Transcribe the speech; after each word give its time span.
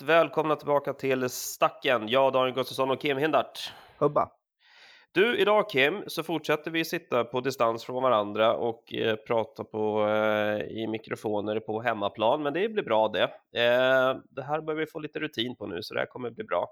Varmt 0.00 0.08
välkomna 0.08 0.56
tillbaka 0.56 0.92
till 0.92 1.28
Stacken. 1.28 2.08
Jag, 2.08 2.32
Daniel 2.32 2.54
Gustafsson 2.54 2.90
och 2.90 3.00
Kim 3.00 3.18
Hindart. 3.18 3.72
Hubba. 3.98 4.28
Du, 5.12 5.38
idag 5.38 5.70
Kim, 5.70 6.04
så 6.06 6.22
fortsätter 6.22 6.70
vi 6.70 6.84
sitta 6.84 7.24
på 7.24 7.40
distans 7.40 7.84
från 7.84 8.02
varandra 8.02 8.54
och 8.54 8.94
eh, 8.94 9.16
prata 9.16 9.64
på, 9.64 10.08
eh, 10.08 10.60
i 10.60 10.86
mikrofoner 10.86 11.60
på 11.60 11.82
hemmaplan, 11.82 12.42
men 12.42 12.52
det 12.52 12.68
blir 12.68 12.82
bra 12.82 13.08
det. 13.08 13.22
Eh, 13.22 14.16
det 14.30 14.42
här 14.42 14.60
börjar 14.60 14.78
vi 14.78 14.86
få 14.86 14.98
lite 14.98 15.18
rutin 15.18 15.56
på 15.56 15.66
nu, 15.66 15.82
så 15.82 15.94
det 15.94 16.00
här 16.00 16.06
kommer 16.06 16.30
bli 16.30 16.44
bra. 16.44 16.68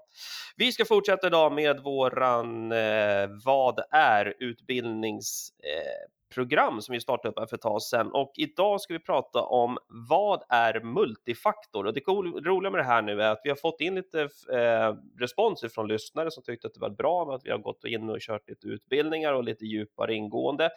Vi 0.57 0.71
ska 0.71 0.85
fortsätta 0.85 1.27
idag 1.27 1.53
med 1.53 1.79
våran 1.79 2.71
eh, 2.71 3.29
Vad 3.45 3.79
är 3.91 4.33
utbildnings 4.39 5.49
eh, 5.63 6.18
program 6.29 6.81
som 6.81 6.93
vi 6.93 6.99
startade 6.99 7.29
upp 7.29 7.39
här 7.39 7.45
för 7.45 7.55
ett 7.55 7.61
tag 7.61 7.81
sedan 7.81 8.11
och 8.11 8.31
idag 8.35 8.81
ska 8.81 8.93
vi 8.93 8.99
prata 8.99 9.41
om 9.41 9.77
vad 9.87 10.43
är 10.49 10.79
multifaktor? 10.79 11.85
Och 11.85 11.93
det 11.93 11.99
roliga 12.49 12.71
med 12.71 12.79
det 12.79 12.85
här 12.85 13.01
nu 13.01 13.21
är 13.21 13.31
att 13.31 13.41
vi 13.43 13.49
har 13.49 13.57
fått 13.57 13.81
in 13.81 13.95
lite 13.95 14.21
eh, 14.53 14.95
respons 15.19 15.65
från 15.73 15.87
lyssnare 15.87 16.31
som 16.31 16.43
tyckte 16.43 16.67
att 16.67 16.73
det 16.73 16.79
var 16.79 16.89
bra 16.89 17.25
med 17.25 17.35
att 17.35 17.45
vi 17.45 17.51
har 17.51 17.57
gått 17.57 17.83
in 17.83 18.09
och 18.09 18.19
kört 18.19 18.49
lite 18.49 18.67
utbildningar 18.67 19.33
och 19.33 19.43
lite 19.43 19.65
djupare 19.65 20.13
ingående. 20.15 20.69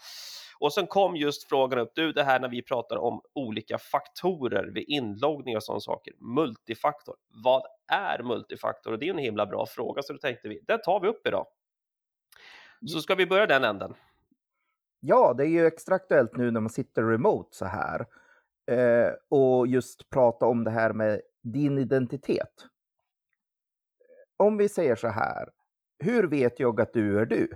Och 0.59 0.73
sen 0.73 0.87
kom 0.87 1.17
just 1.17 1.49
frågan 1.49 1.79
upp, 1.79 1.93
du 1.95 2.13
det 2.13 2.23
här 2.23 2.41
när 2.41 2.49
vi 2.49 2.63
pratar 2.63 2.97
om 2.97 3.21
olika 3.35 3.79
faktorer 3.79 4.65
vid 4.65 4.85
inloggning 4.89 5.57
och 5.57 5.63
sådana 5.63 5.81
saker, 5.81 6.15
multifaktor. 6.19 7.17
Vad 7.29 7.63
är 7.93 8.23
multifaktor? 8.23 8.93
Och 8.93 8.99
det 8.99 9.07
är 9.07 9.11
en 9.11 9.19
himla 9.19 9.47
bra 9.47 9.67
fråga 9.67 10.03
så 10.03 10.13
då 10.13 10.19
tänkte 10.19 10.49
vi, 10.49 10.61
det 10.67 10.79
tar 10.79 11.01
vi 11.01 11.09
upp 11.09 11.27
idag. 11.27 11.47
Så 12.93 13.01
ska 13.01 13.15
vi 13.15 13.27
börja 13.27 13.47
den 13.47 13.65
änden. 13.65 13.95
Ja, 15.05 15.35
det 15.35 15.45
är 15.45 15.49
ju 15.49 15.67
extra 15.67 15.95
aktuellt 15.95 16.37
nu 16.37 16.51
när 16.51 16.61
man 16.61 16.71
sitter 16.71 17.03
remote 17.03 17.57
så 17.57 17.65
här. 17.65 18.07
Eh, 18.67 19.13
och 19.29 19.67
just 19.67 20.11
prata 20.11 20.47
om 20.47 20.65
det 20.65 20.71
här 20.71 20.93
med 20.93 21.21
din 21.43 21.79
identitet. 21.79 22.67
Om 24.37 24.57
vi 24.57 24.69
säger 24.69 24.97
så 24.97 25.09
här, 25.09 25.49
hur 25.99 26.27
vet 26.27 26.61
jag 26.61 26.81
att 26.81 26.93
du 26.93 27.19
är 27.19 27.27
du? 27.27 27.49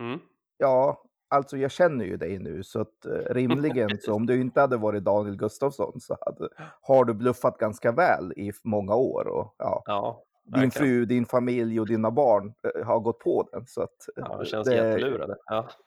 Mm. 0.00 0.20
Ja, 0.58 1.02
alltså 1.28 1.56
jag 1.56 1.70
känner 1.70 2.04
ju 2.04 2.16
dig 2.16 2.38
nu 2.38 2.62
så 2.62 2.80
att 2.80 3.06
eh, 3.06 3.34
rimligen 3.34 3.98
så 4.00 4.14
om 4.14 4.26
du 4.26 4.40
inte 4.40 4.60
hade 4.60 4.76
varit 4.76 5.04
Daniel 5.04 5.36
Gustafsson 5.36 6.00
så 6.00 6.18
hade, 6.20 6.48
har 6.80 7.04
du 7.04 7.14
bluffat 7.14 7.58
ganska 7.58 7.92
väl 7.92 8.32
i 8.36 8.52
många 8.62 8.94
år. 8.94 9.26
Och, 9.26 9.54
ja. 9.58 9.82
ja 9.86 10.24
din 10.44 10.70
fru, 10.70 11.04
din 11.04 11.26
familj 11.26 11.80
och 11.80 11.86
dina 11.86 12.10
barn 12.10 12.54
eh, 12.74 12.86
har 12.86 13.00
gått 13.00 13.18
på 13.18 13.48
den. 13.52 13.66
Så 13.66 13.82
att, 13.82 14.08
ja, 14.16 14.36
det 14.36 14.46
känns 14.46 14.68
det... 14.68 14.74
jättelurade. 14.74 15.36
Ja. 15.46 15.68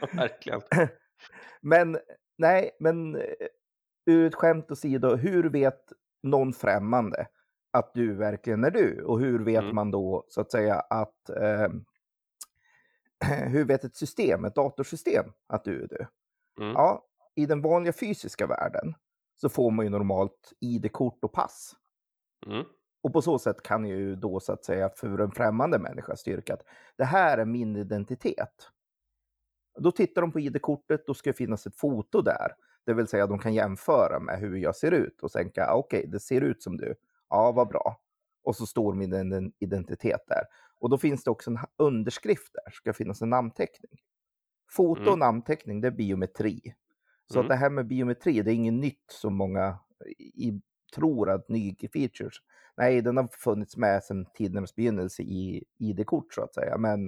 Verkligen. 0.12 0.60
Men 1.60 1.98
nej, 2.38 2.70
men 2.78 3.16
eh, 3.16 3.22
ur 4.06 4.26
ett 4.26 4.34
skämt 4.34 4.70
åsido, 4.70 5.16
hur 5.16 5.50
vet 5.50 5.92
någon 6.22 6.52
främmande 6.52 7.26
att 7.70 7.94
du 7.94 8.14
verkligen 8.14 8.64
är 8.64 8.70
du? 8.70 9.02
Och 9.02 9.20
hur 9.20 9.44
vet 9.44 9.62
mm. 9.62 9.74
man 9.74 9.90
då 9.90 10.24
så 10.28 10.40
att 10.40 10.52
säga 10.52 10.74
att 10.74 11.30
eh, 11.30 11.68
hur 13.48 13.64
vet 13.64 13.84
ett 13.84 13.96
system, 13.96 14.44
ett 14.44 14.54
datorsystem, 14.54 15.24
att 15.46 15.64
du 15.64 15.82
är 15.82 15.88
du? 15.88 16.06
Mm. 16.64 16.72
Ja, 16.72 17.06
i 17.34 17.46
den 17.46 17.62
vanliga 17.62 17.92
fysiska 17.92 18.46
världen 18.46 18.94
så 19.36 19.48
får 19.48 19.70
man 19.70 19.86
ju 19.86 19.90
normalt 19.90 20.52
ID-kort 20.60 21.24
och 21.24 21.32
pass. 21.32 21.72
Mm. 22.46 22.64
Och 23.06 23.12
på 23.12 23.22
så 23.22 23.38
sätt 23.38 23.62
kan 23.62 23.84
ju 23.84 24.16
då 24.16 24.40
så 24.40 24.52
att 24.52 24.64
säga 24.64 24.90
för 24.96 25.18
en 25.18 25.30
främmande 25.30 25.78
människa 25.78 26.16
styrka 26.16 26.54
att 26.54 26.62
det 26.96 27.04
här 27.04 27.38
är 27.38 27.44
min 27.44 27.76
identitet. 27.76 28.68
Då 29.78 29.92
tittar 29.92 30.22
de 30.22 30.32
på 30.32 30.40
ID-kortet, 30.40 31.06
då 31.06 31.14
ska 31.14 31.30
det 31.30 31.36
finnas 31.36 31.66
ett 31.66 31.76
foto 31.76 32.22
där. 32.22 32.52
Det 32.84 32.94
vill 32.94 33.06
säga 33.06 33.26
de 33.26 33.38
kan 33.38 33.54
jämföra 33.54 34.20
med 34.20 34.38
hur 34.38 34.56
jag 34.56 34.76
ser 34.76 34.92
ut 34.92 35.22
och 35.22 35.32
tänka 35.32 35.74
okej, 35.74 35.98
okay, 35.98 36.10
det 36.10 36.20
ser 36.20 36.40
ut 36.40 36.62
som 36.62 36.76
du. 36.76 36.94
Ja, 37.28 37.52
vad 37.52 37.68
bra. 37.68 38.00
Och 38.42 38.56
så 38.56 38.66
står 38.66 38.94
min 38.94 39.52
identitet 39.58 40.24
där. 40.26 40.42
Och 40.78 40.90
då 40.90 40.98
finns 40.98 41.24
det 41.24 41.30
också 41.30 41.50
en 41.50 41.58
underskrift 41.76 42.52
där, 42.52 42.72
ska 42.72 42.92
finnas 42.92 43.22
en 43.22 43.30
namnteckning. 43.30 44.00
Foto 44.70 45.00
och 45.00 45.06
mm. 45.06 45.18
namnteckning, 45.18 45.80
det 45.80 45.88
är 45.88 45.92
biometri. 45.92 46.74
Så 47.26 47.38
mm. 47.38 47.44
att 47.44 47.48
det 47.48 47.56
här 47.56 47.70
med 47.70 47.86
biometri, 47.86 48.42
det 48.42 48.50
är 48.50 48.54
inget 48.54 48.74
nytt 48.74 49.10
som 49.10 49.34
många 49.34 49.78
i, 50.18 50.60
tror 50.94 51.30
att 51.30 51.48
ny 51.48 51.76
features 51.92 52.40
nej, 52.76 53.02
den 53.02 53.16
har 53.16 53.26
funnits 53.26 53.76
med 53.76 54.04
sedan 54.04 54.26
tidernas 54.34 54.74
begynnelse 54.74 55.22
i 55.22 55.64
ID-kort 55.78 56.34
så 56.34 56.42
att 56.42 56.54
säga. 56.54 56.78
Men 56.78 57.06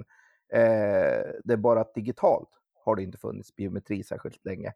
eh, 0.49 1.31
det 1.43 1.53
är 1.53 1.57
bara 1.57 1.81
att 1.81 1.93
digitalt 1.93 2.49
har 2.73 2.95
det 2.95 3.03
inte 3.03 3.17
funnits 3.17 3.55
biometri 3.55 4.03
särskilt 4.03 4.45
länge. 4.45 4.73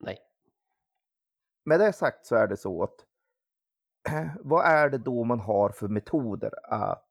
Nej. 0.00 0.18
Med 1.64 1.80
det 1.80 1.92
sagt 1.92 2.26
så 2.26 2.36
är 2.36 2.46
det 2.46 2.56
så 2.56 2.82
att 2.82 3.04
vad 4.40 4.64
är 4.64 4.90
det 4.90 4.98
då 4.98 5.24
man 5.24 5.40
har 5.40 5.70
för 5.70 5.88
metoder 5.88 6.52
att 6.64 7.04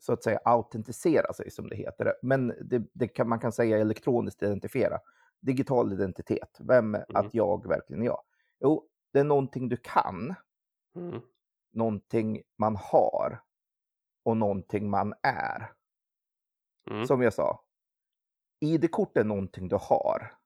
så 0.00 0.12
att 0.12 0.24
säga 0.24 0.40
autentisera 0.44 1.32
sig 1.32 1.50
som 1.50 1.68
det 1.68 1.76
heter. 1.76 2.14
Men 2.22 2.54
det, 2.60 2.82
det 2.92 3.08
kan, 3.08 3.28
man 3.28 3.40
kan 3.40 3.52
säga 3.52 3.78
elektroniskt 3.78 4.42
identifiera. 4.42 4.98
Digital 5.40 5.92
identitet. 5.92 6.58
Vem 6.60 6.94
mm. 6.94 7.06
att 7.14 7.34
jag 7.34 7.68
verkligen 7.68 8.02
är 8.02 8.06
jag? 8.06 8.20
Jo, 8.60 8.88
det 9.12 9.18
är 9.18 9.24
någonting 9.24 9.68
du 9.68 9.76
kan. 9.76 10.34
Mm 10.96 11.20
någonting 11.72 12.42
man 12.58 12.76
har 12.76 13.42
och 14.24 14.36
någonting 14.36 14.90
man 14.90 15.14
är. 15.22 15.72
Mm. 16.90 17.06
Som 17.06 17.22
jag 17.22 17.32
sa, 17.32 17.64
ID-kort 18.60 19.16
är 19.16 19.24
någonting 19.24 19.68
du 19.68 19.76
har. 19.80 20.38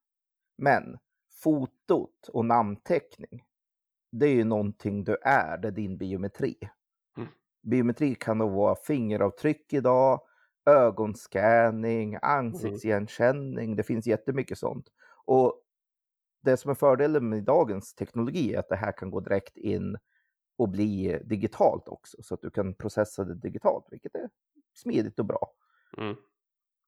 Men 0.58 0.98
fotot 1.42 2.28
och 2.28 2.44
namnteckning, 2.44 3.44
det 4.12 4.26
är 4.26 4.34
ju 4.34 4.44
någonting 4.44 5.04
du 5.04 5.16
är, 5.22 5.58
det 5.58 5.68
är 5.68 5.72
din 5.72 5.98
biometri. 5.98 6.56
Mm. 7.16 7.28
Biometri 7.62 8.14
kan 8.14 8.38
då 8.38 8.48
vara 8.48 8.76
fingeravtryck 8.76 9.72
idag, 9.72 10.20
ögonscanning, 10.66 12.18
ansiktsigenkänning, 12.22 13.64
mm. 13.64 13.76
det 13.76 13.82
finns 13.82 14.06
jättemycket 14.06 14.58
sånt. 14.58 14.88
Och 15.24 15.62
det 16.42 16.56
som 16.56 16.70
är 16.70 16.74
fördelen 16.74 17.28
med 17.28 17.44
dagens 17.44 17.94
teknologi 17.94 18.54
är 18.54 18.58
att 18.58 18.68
det 18.68 18.76
här 18.76 18.92
kan 18.92 19.10
gå 19.10 19.20
direkt 19.20 19.56
in 19.56 19.98
och 20.62 20.68
bli 20.68 21.18
digitalt 21.24 21.88
också 21.88 22.22
så 22.22 22.34
att 22.34 22.42
du 22.42 22.50
kan 22.50 22.74
processa 22.74 23.24
det 23.24 23.34
digitalt, 23.34 23.86
vilket 23.90 24.14
är 24.14 24.30
smidigt 24.74 25.18
och 25.18 25.24
bra. 25.24 25.52
Mm. 25.98 26.16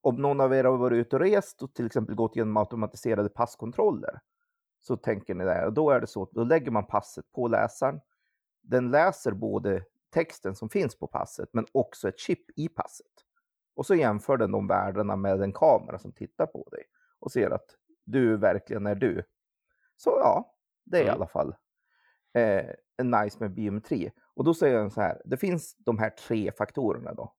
Om 0.01 0.15
någon 0.15 0.41
av 0.41 0.53
er 0.53 0.63
har 0.63 0.77
varit 0.77 0.97
ute 0.97 1.15
och 1.15 1.19
rest 1.19 1.63
och 1.63 1.73
till 1.73 1.85
exempel 1.85 2.15
gått 2.15 2.35
igenom 2.35 2.57
automatiserade 2.57 3.29
passkontroller 3.29 4.19
så 4.79 4.97
tänker 4.97 5.35
ni 5.35 5.43
där, 5.43 5.65
och 5.65 5.73
då 5.73 5.89
är 5.89 5.99
det 5.99 6.07
så 6.07 6.23
att 6.23 6.31
då 6.31 6.43
lägger 6.43 6.71
man 6.71 6.85
passet 6.85 7.31
på 7.31 7.47
läsaren. 7.47 8.01
Den 8.61 8.91
läser 8.91 9.31
både 9.31 9.83
texten 10.09 10.55
som 10.55 10.69
finns 10.69 10.99
på 10.99 11.07
passet 11.07 11.49
men 11.51 11.65
också 11.71 12.09
ett 12.09 12.19
chip 12.19 12.59
i 12.59 12.69
passet. 12.69 13.13
Och 13.75 13.85
så 13.85 13.95
jämför 13.95 14.37
den 14.37 14.51
de 14.51 14.67
värdena 14.67 15.15
med 15.15 15.41
en 15.41 15.53
kamera 15.53 15.99
som 15.99 16.11
tittar 16.11 16.45
på 16.45 16.67
dig 16.71 16.83
och 17.19 17.31
ser 17.31 17.49
att 17.49 17.75
du 18.03 18.37
verkligen 18.37 18.85
är 18.85 18.95
du. 18.95 19.23
Så 19.97 20.09
ja, 20.09 20.55
det 20.83 20.97
är 20.97 21.01
mm. 21.01 21.11
i 21.11 21.15
alla 21.15 21.27
fall 21.27 21.55
eh, 22.35 22.65
nice 23.03 23.37
med 23.39 23.53
biometri. 23.53 24.11
Och 24.33 24.43
då 24.43 24.53
säger 24.53 24.77
jag 24.77 24.91
så 24.91 25.01
här, 25.01 25.21
det 25.25 25.37
finns 25.37 25.75
de 25.77 25.99
här 25.99 26.09
tre 26.09 26.51
faktorerna 26.51 27.13
då. 27.13 27.33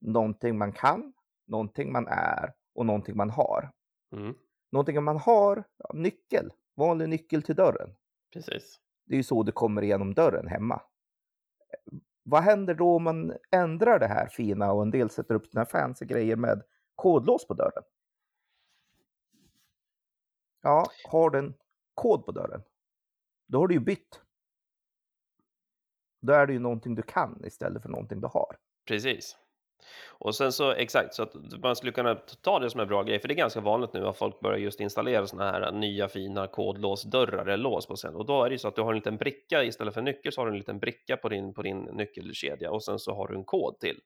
Någonting 0.00 0.58
man 0.58 0.72
kan, 0.72 1.12
någonting 1.46 1.92
man 1.92 2.06
är 2.08 2.52
och 2.74 2.86
någonting 2.86 3.16
man 3.16 3.30
har. 3.30 3.70
Mm. 4.12 4.34
Någonting 4.72 5.04
man 5.04 5.16
har, 5.16 5.64
ja, 5.76 5.90
nyckel, 5.94 6.52
vanlig 6.76 7.08
nyckel 7.08 7.42
till 7.42 7.54
dörren. 7.54 7.94
Precis. 8.32 8.80
Det 9.06 9.14
är 9.14 9.16
ju 9.16 9.22
så 9.22 9.42
det 9.42 9.52
kommer 9.52 9.82
igenom 9.82 10.14
dörren 10.14 10.48
hemma. 10.48 10.82
Vad 12.22 12.42
händer 12.42 12.74
då 12.74 12.96
om 12.96 13.02
man 13.02 13.32
ändrar 13.50 13.98
det 13.98 14.06
här 14.06 14.26
fina 14.26 14.72
och 14.72 14.82
en 14.82 14.90
del 14.90 15.10
sätter 15.10 15.34
upp 15.34 15.46
sina 15.46 15.66
fancy 15.66 16.06
grejer 16.06 16.36
med 16.36 16.62
kodlås 16.94 17.46
på 17.46 17.54
dörren? 17.54 17.82
Ja, 20.62 20.86
har 21.08 21.30
den 21.30 21.54
kod 21.94 22.26
på 22.26 22.32
dörren? 22.32 22.62
Då 23.46 23.58
har 23.58 23.68
du 23.68 23.74
ju 23.74 23.80
bytt. 23.80 24.21
Då 26.22 26.32
är 26.32 26.46
det 26.46 26.52
ju 26.52 26.58
någonting 26.58 26.94
du 26.94 27.02
kan 27.02 27.42
istället 27.44 27.82
för 27.82 27.88
någonting 27.88 28.20
du 28.20 28.26
har. 28.26 28.56
Precis. 28.88 29.36
Och 30.08 30.34
sen 30.34 30.52
så 30.52 30.72
exakt 30.72 31.14
så 31.14 31.22
att 31.22 31.34
man 31.62 31.76
skulle 31.76 31.92
kunna 31.92 32.14
ta 32.14 32.58
det 32.58 32.70
som 32.70 32.80
en 32.80 32.88
bra 32.88 33.02
grej, 33.02 33.20
för 33.20 33.28
det 33.28 33.34
är 33.34 33.36
ganska 33.36 33.60
vanligt 33.60 33.92
nu 33.92 34.06
att 34.06 34.16
folk 34.16 34.40
börjar 34.40 34.58
just 34.58 34.80
installera 34.80 35.26
sådana 35.26 35.50
här 35.50 35.62
äh, 35.62 35.72
nya 35.72 36.08
fina 36.08 36.46
kodlåsdörrar 36.46 37.46
eller 37.46 37.56
lås 37.56 37.86
på 37.86 37.96
sen 37.96 38.14
och 38.14 38.26
då 38.26 38.44
är 38.44 38.48
det 38.48 38.54
ju 38.54 38.58
så 38.58 38.68
att 38.68 38.76
du 38.76 38.82
har 38.82 38.90
en 38.90 38.96
liten 38.96 39.16
bricka 39.16 39.64
istället 39.64 39.94
för 39.94 40.02
nyckel 40.02 40.32
så 40.32 40.40
har 40.40 40.46
du 40.46 40.52
en 40.52 40.58
liten 40.58 40.78
bricka 40.78 41.16
på 41.16 41.28
din 41.28 41.54
på 41.54 41.62
din 41.62 41.78
nyckelkedja 41.78 42.70
och 42.70 42.84
sen 42.84 42.98
så 42.98 43.14
har 43.14 43.28
du 43.28 43.34
en 43.34 43.44
kod 43.44 43.78
till. 43.80 44.00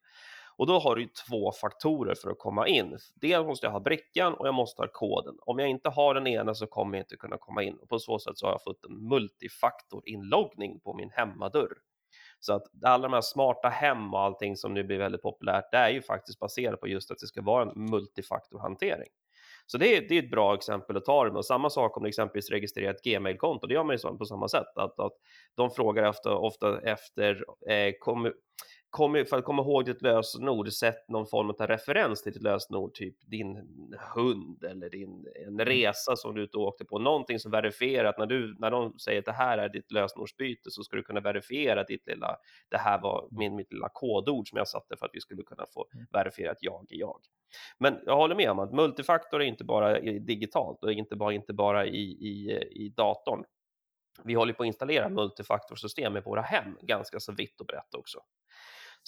Och 0.59 0.67
då 0.67 0.79
har 0.79 0.97
du 0.97 1.07
två 1.29 1.53
faktorer 1.53 2.15
för 2.15 2.31
att 2.31 2.39
komma 2.39 2.69
in. 2.69 2.99
Dels 3.15 3.47
måste 3.47 3.67
jag 3.67 3.73
ha 3.73 3.81
brickan 3.81 4.35
och 4.35 4.47
jag 4.47 4.55
måste 4.55 4.83
ha 4.83 4.89
koden. 4.93 5.35
Om 5.41 5.59
jag 5.59 5.69
inte 5.69 5.89
har 5.89 6.15
den 6.15 6.27
ena 6.27 6.55
så 6.55 6.67
kommer 6.67 6.99
jag 6.99 7.03
inte 7.03 7.17
kunna 7.17 7.37
komma 7.39 7.63
in 7.63 7.77
och 7.77 7.89
på 7.89 7.99
så 7.99 8.19
sätt 8.19 8.39
så 8.39 8.47
har 8.47 8.53
jag 8.53 8.63
fått 8.63 8.85
en 8.85 9.09
multifaktor 9.09 10.03
inloggning 10.09 10.81
på 10.81 10.95
min 10.95 11.11
hemmadörr. 11.11 11.77
Så 12.41 12.53
att 12.53 12.63
alla 12.85 13.03
de 13.03 13.13
här 13.13 13.21
smarta 13.21 13.69
hem 13.69 14.15
och 14.15 14.21
allting 14.21 14.57
som 14.57 14.75
nu 14.75 14.85
blir 14.85 14.99
väldigt 14.99 15.23
populärt, 15.23 15.71
det 15.71 15.77
är 15.77 15.91
ju 15.91 16.03
faktiskt 16.03 16.39
baserat 16.39 16.81
på 16.81 16.89
just 16.89 17.11
att 17.11 17.19
det 17.19 17.27
ska 17.27 17.43
vara 17.43 17.63
en 17.63 17.91
multifaktorhantering. 17.91 19.09
Så 19.67 19.79
det 19.79 19.97
är, 19.97 20.09
det 20.09 20.19
är 20.19 20.23
ett 20.23 20.31
bra 20.31 20.55
exempel 20.55 20.97
att 20.97 21.05
ta 21.05 21.25
det 21.25 21.31
med. 21.31 21.39
Och 21.39 21.47
samma 21.47 21.71
sak 21.71 21.97
om 21.97 22.03
du 22.03 22.09
exempelvis 22.09 22.51
registrerar 22.51 22.91
ett 22.91 23.03
Gmail-konto, 23.03 23.67
det 23.67 23.75
gör 23.75 23.85
man 23.85 23.97
ju 23.97 24.19
på 24.19 24.25
samma 24.25 24.49
sätt. 24.49 24.77
Att, 24.77 25.01
att 25.01 25.13
de 25.55 25.71
frågar 25.71 26.09
ofta, 26.09 26.35
ofta 26.35 26.81
efter, 26.81 27.45
eh, 27.71 27.93
kom, 28.01 28.33
kom, 28.97 29.25
för 29.31 29.39
att 29.39 29.45
komma 29.45 29.63
ihåg 29.63 29.85
ditt 29.85 30.03
lösenord, 30.03 30.73
sätt 30.73 31.09
någon 31.09 31.27
form 31.27 31.51
av 31.51 31.67
referens 31.67 32.23
till 32.23 32.33
ditt 32.33 32.43
lösenord, 32.43 32.95
typ 32.95 33.15
din 33.21 33.57
hund 34.15 34.65
eller 34.65 34.91
din, 34.91 35.27
en 35.35 35.49
mm. 35.49 35.67
resa 35.67 36.17
som 36.17 36.35
du 36.35 36.43
ute 36.43 36.59
åkte 36.59 36.85
på, 36.85 36.99
någonting 36.99 37.39
som 37.39 37.51
verifierar 37.51 38.09
att 38.09 38.19
när, 38.19 38.27
du, 38.27 38.57
när 38.59 38.71
de 38.71 38.99
säger 38.99 39.19
att 39.19 39.25
det 39.25 39.33
här 39.33 39.59
är 39.59 39.69
ditt 39.69 39.93
lösenordsbyte 39.93 40.71
så 40.71 40.83
ska 40.83 40.97
du 40.97 41.03
kunna 41.03 41.21
verifiera 41.21 41.85
ditt 41.85 42.07
lilla, 42.07 42.37
det 42.69 42.77
här 42.77 43.01
var 43.01 43.29
min, 43.31 43.57
mitt 43.57 43.73
lilla 43.73 43.89
kodord 43.93 44.49
som 44.49 44.59
jag 44.59 44.69
satte 44.69 44.97
för 44.97 45.07
att 45.07 45.15
vi 45.15 45.21
skulle 45.21 45.43
kunna 45.43 45.67
få 45.75 45.87
mm. 45.95 46.07
verifiera 46.13 46.51
att 46.51 46.63
jag 46.63 46.87
är 46.91 46.97
jag. 46.97 47.21
Men 47.79 47.99
jag 48.07 48.17
håller 48.17 48.35
med 48.35 48.51
om 48.51 48.59
att 48.59 48.73
multifaktor 48.73 49.43
är 49.43 49.47
inte 49.47 49.65
bara 49.65 50.01
digitalt 50.01 50.85
och 50.85 50.93
inte 50.93 51.17
bara, 51.17 51.33
inte 51.33 51.53
bara 51.53 51.87
i, 51.87 52.03
i, 52.03 52.63
i 52.71 52.89
datorn. 52.97 53.45
Vi 54.25 54.35
håller 54.35 54.53
på 54.53 54.63
att 54.63 54.67
installera 54.67 55.09
multifaktorsystem 55.09 56.17
i 56.17 56.21
våra 56.21 56.41
hem 56.41 56.79
ganska 56.83 57.21
så 57.21 57.33
vitt 57.33 57.61
och 57.61 57.67
brett 57.67 57.95
också. 57.95 58.19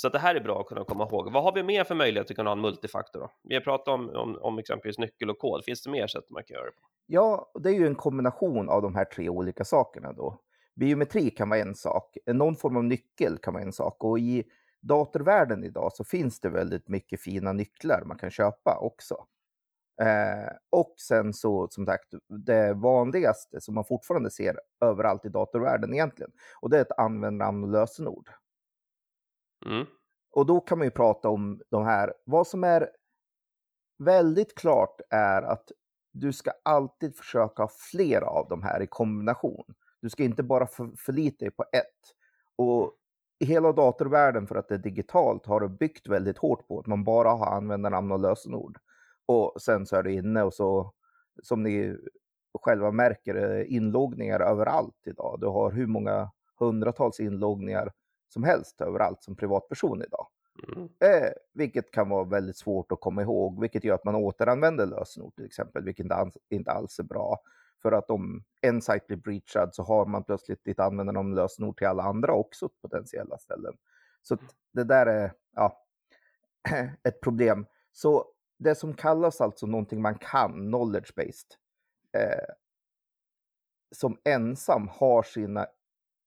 Så 0.00 0.06
att 0.06 0.12
det 0.12 0.18
här 0.18 0.34
är 0.34 0.40
bra 0.40 0.60
att 0.60 0.66
kunna 0.66 0.84
komma 0.84 1.04
ihåg. 1.04 1.32
Vad 1.32 1.42
har 1.42 1.52
vi 1.54 1.62
mer 1.62 1.84
för 1.84 1.94
möjlighet 1.94 2.30
att 2.30 2.36
kunna 2.36 2.50
ha 2.50 2.56
en 2.56 2.60
multifaktor? 2.60 3.20
Då? 3.20 3.30
Vi 3.42 3.54
har 3.54 3.60
pratat 3.60 3.88
om, 3.88 4.10
om, 4.10 4.38
om 4.40 4.58
exempelvis 4.58 4.98
nyckel 4.98 5.30
och 5.30 5.38
kod. 5.38 5.64
Finns 5.64 5.82
det 5.82 5.90
mer 5.90 6.06
sätt 6.06 6.30
man 6.30 6.42
kan 6.44 6.54
göra 6.54 6.64
det 6.64 6.70
på? 6.70 6.82
Ja, 7.06 7.52
det 7.60 7.68
är 7.68 7.74
ju 7.74 7.86
en 7.86 7.94
kombination 7.94 8.68
av 8.68 8.82
de 8.82 8.94
här 8.94 9.04
tre 9.04 9.28
olika 9.28 9.64
sakerna 9.64 10.12
då. 10.12 10.40
Biometri 10.74 11.30
kan 11.30 11.48
vara 11.48 11.60
en 11.60 11.74
sak, 11.74 12.16
någon 12.26 12.56
form 12.56 12.76
av 12.76 12.84
nyckel 12.84 13.38
kan 13.38 13.54
vara 13.54 13.64
en 13.64 13.72
sak 13.72 14.04
och 14.04 14.18
i 14.18 14.44
datorvärlden 14.80 15.64
idag 15.64 15.92
så 15.92 16.04
finns 16.04 16.40
det 16.40 16.48
väldigt 16.48 16.88
mycket 16.88 17.20
fina 17.20 17.52
nycklar 17.52 18.02
man 18.06 18.18
kan 18.18 18.30
köpa 18.30 18.78
också. 18.78 19.26
Eh, 20.02 20.52
och 20.70 20.94
sen 21.08 21.34
så 21.34 21.68
som 21.70 21.86
sagt 21.86 22.14
det 22.46 22.74
vanligaste 22.74 23.60
som 23.60 23.74
man 23.74 23.84
fortfarande 23.84 24.30
ser 24.30 24.60
överallt 24.80 25.24
i 25.24 25.28
datorvärlden 25.28 25.94
egentligen 25.94 26.32
och 26.60 26.70
det 26.70 26.76
är 26.76 26.82
ett 26.82 26.98
användarnamn 26.98 27.64
och 27.64 27.70
lösenord. 27.70 28.28
Mm. 29.66 29.86
Och 30.30 30.46
då 30.46 30.60
kan 30.60 30.78
man 30.78 30.86
ju 30.86 30.90
prata 30.90 31.28
om 31.28 31.60
de 31.70 31.84
här. 31.84 32.14
Vad 32.24 32.46
som 32.46 32.64
är 32.64 32.90
väldigt 33.98 34.54
klart 34.54 35.00
är 35.10 35.42
att 35.42 35.72
du 36.12 36.32
ska 36.32 36.50
alltid 36.62 37.16
försöka 37.16 37.62
ha 37.62 37.70
flera 37.90 38.26
av 38.26 38.48
de 38.48 38.62
här 38.62 38.82
i 38.82 38.86
kombination. 38.86 39.74
Du 40.00 40.10
ska 40.10 40.24
inte 40.24 40.42
bara 40.42 40.66
för, 40.66 40.90
förlita 40.96 41.44
dig 41.44 41.50
på 41.50 41.64
ett. 41.72 42.14
Och 42.56 42.94
i 43.38 43.44
hela 43.44 43.72
datorvärlden, 43.72 44.46
för 44.46 44.56
att 44.56 44.68
det 44.68 44.74
är 44.74 44.78
digitalt, 44.78 45.46
har 45.46 45.60
det 45.60 45.68
byggt 45.68 46.08
väldigt 46.08 46.38
hårt 46.38 46.68
på 46.68 46.80
att 46.80 46.86
man 46.86 47.04
bara 47.04 47.30
har 47.30 47.46
användarnamn 47.46 48.12
och 48.12 48.20
lösenord. 48.20 48.78
Och 49.26 49.62
sen 49.62 49.86
så 49.86 49.96
är 49.96 50.02
det 50.02 50.12
inne 50.12 50.42
och 50.42 50.54
så, 50.54 50.92
som 51.42 51.62
ni 51.62 51.96
själva 52.62 52.90
märker, 52.90 53.64
inloggningar 53.64 54.40
överallt 54.40 55.06
idag. 55.06 55.38
Du 55.40 55.46
har 55.46 55.70
hur 55.70 55.86
många 55.86 56.30
hundratals 56.58 57.20
inloggningar 57.20 57.92
som 58.28 58.44
helst 58.44 58.80
överallt 58.80 59.22
som 59.22 59.36
privatperson 59.36 60.02
idag. 60.02 60.26
Mm. 60.76 60.88
Eh, 61.00 61.32
vilket 61.52 61.90
kan 61.90 62.08
vara 62.08 62.24
väldigt 62.24 62.56
svårt 62.56 62.92
att 62.92 63.00
komma 63.00 63.22
ihåg, 63.22 63.60
vilket 63.60 63.84
gör 63.84 63.94
att 63.94 64.04
man 64.04 64.14
återanvänder 64.14 64.86
lösenord 64.86 65.34
till 65.34 65.44
exempel, 65.44 65.84
vilket 65.84 66.06
inte 66.48 66.70
alls 66.70 66.98
är 66.98 67.02
bra. 67.02 67.40
För 67.82 67.92
att 67.92 68.10
om 68.10 68.44
en 68.60 68.82
sajt 68.82 69.06
blir 69.06 69.16
breachad 69.16 69.74
så 69.74 69.82
har 69.82 70.06
man 70.06 70.24
plötsligt 70.24 70.64
ditt 70.64 70.80
användarnamn 70.80 71.34
lösenord 71.34 71.78
till 71.78 71.86
alla 71.86 72.02
andra 72.02 72.32
också 72.32 72.68
potentiella 72.82 73.38
ställen. 73.38 73.76
Så 74.22 74.36
det 74.72 74.84
där 74.84 75.06
är 75.06 75.32
ja, 75.56 75.84
ett 77.04 77.20
problem. 77.20 77.66
Så 77.92 78.24
det 78.58 78.74
som 78.74 78.94
kallas 78.94 79.40
alltså 79.40 79.66
någonting 79.66 80.02
man 80.02 80.18
kan, 80.18 80.52
knowledge-based, 80.52 81.54
eh, 82.12 82.54
som 83.94 84.18
ensam 84.24 84.88
har 84.88 85.22
sina 85.22 85.66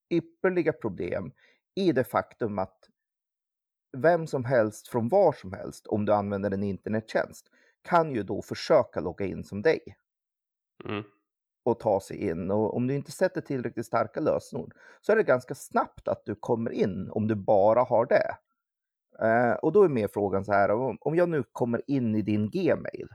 ypperliga 0.09 0.73
problem 0.73 1.31
i 1.75 1.91
det 1.91 2.03
faktum 2.03 2.59
att 2.59 2.89
vem 3.97 4.27
som 4.27 4.45
helst 4.45 4.87
från 4.87 5.09
var 5.09 5.33
som 5.33 5.53
helst, 5.53 5.87
om 5.87 6.05
du 6.05 6.13
använder 6.13 6.51
en 6.51 6.63
internettjänst, 6.63 7.51
kan 7.81 8.15
ju 8.15 8.23
då 8.23 8.41
försöka 8.41 8.99
logga 8.99 9.25
in 9.25 9.43
som 9.43 9.61
dig. 9.61 9.97
Mm. 10.85 11.03
Och 11.63 11.79
ta 11.79 11.99
sig 11.99 12.17
in. 12.17 12.51
Och 12.51 12.75
om 12.75 12.87
du 12.87 12.95
inte 12.95 13.11
sätter 13.11 13.41
tillräckligt 13.41 13.85
starka 13.85 14.19
lösenord 14.19 14.73
så 15.01 15.11
är 15.11 15.15
det 15.15 15.23
ganska 15.23 15.55
snabbt 15.55 16.07
att 16.07 16.25
du 16.25 16.35
kommer 16.35 16.71
in 16.71 17.09
om 17.11 17.27
du 17.27 17.35
bara 17.35 17.83
har 17.83 18.05
det. 18.05 18.37
Eh, 19.19 19.53
och 19.53 19.71
då 19.71 19.83
är 19.83 19.89
mer 19.89 20.07
frågan 20.07 20.45
så 20.45 20.51
här, 20.51 20.71
om, 20.71 21.15
jag 21.15 21.29
nu 21.29 21.43
kommer 21.51 21.81
in 21.87 22.15
i 22.15 22.21
din 22.21 22.49
Gmail. 22.49 23.07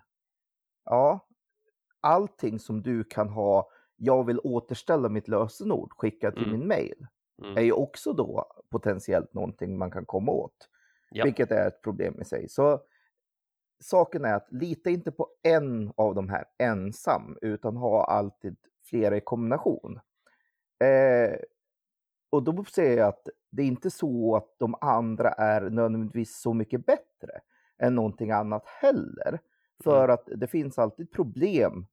Ja, 0.85 1.27
allting 2.01 2.59
som 2.59 2.83
du 2.83 3.05
kan 3.05 3.29
ha, 3.29 3.71
jag 3.97 4.25
vill 4.25 4.41
återställa 4.45 5.09
mitt 5.09 5.29
lösenord, 5.29 5.93
skicka 5.93 6.31
till 6.31 6.45
mm. 6.45 6.59
min 6.59 6.69
mail 6.69 7.07
mm. 7.43 7.57
är 7.57 7.63
ju 7.63 7.73
också 7.73 8.13
då 8.13 8.47
potentiellt 8.71 9.35
någonting 9.35 9.79
man 9.79 9.91
kan 9.91 10.07
komma 10.07 10.33
åt. 10.33 10.69
Ja. 11.11 11.25
Vilket 11.25 11.51
är 11.51 11.69
ett 11.69 11.83
problem 11.83 12.21
i 12.21 12.25
sig. 12.25 12.49
Så 12.49 12.81
saken 13.81 14.25
är 14.25 14.35
att 14.35 14.53
lita 14.53 14.91
inte 14.91 15.13
på 15.13 15.29
en 15.43 15.93
av 15.97 16.15
de 16.15 16.29
här 16.29 16.45
ensam, 16.59 17.39
utan 17.43 17.77
ha 17.77 18.05
alltid 18.05 18.57
flera 18.85 19.17
i 19.17 19.21
kombination. 19.21 20.01
Eh, 20.85 21.37
och 22.31 22.43
då 22.43 22.65
säger 22.65 22.99
jag 22.99 23.09
att 23.09 23.29
det 23.51 23.63
är 23.63 23.67
inte 23.67 23.91
så 23.91 24.37
att 24.37 24.55
de 24.59 24.75
andra 24.81 25.29
är 25.31 25.61
nödvändigtvis 25.61 26.41
så 26.41 26.55
mycket 26.55 26.87
bättre 26.87 27.41
än 27.79 27.95
någonting 27.95 28.31
annat 28.31 28.67
heller. 28.67 29.41
För 29.85 30.05
mm. 30.05 30.15
att 30.15 30.29
det 30.37 30.47
finns 30.47 30.79
alltid 30.79 31.11
problem 31.11 31.87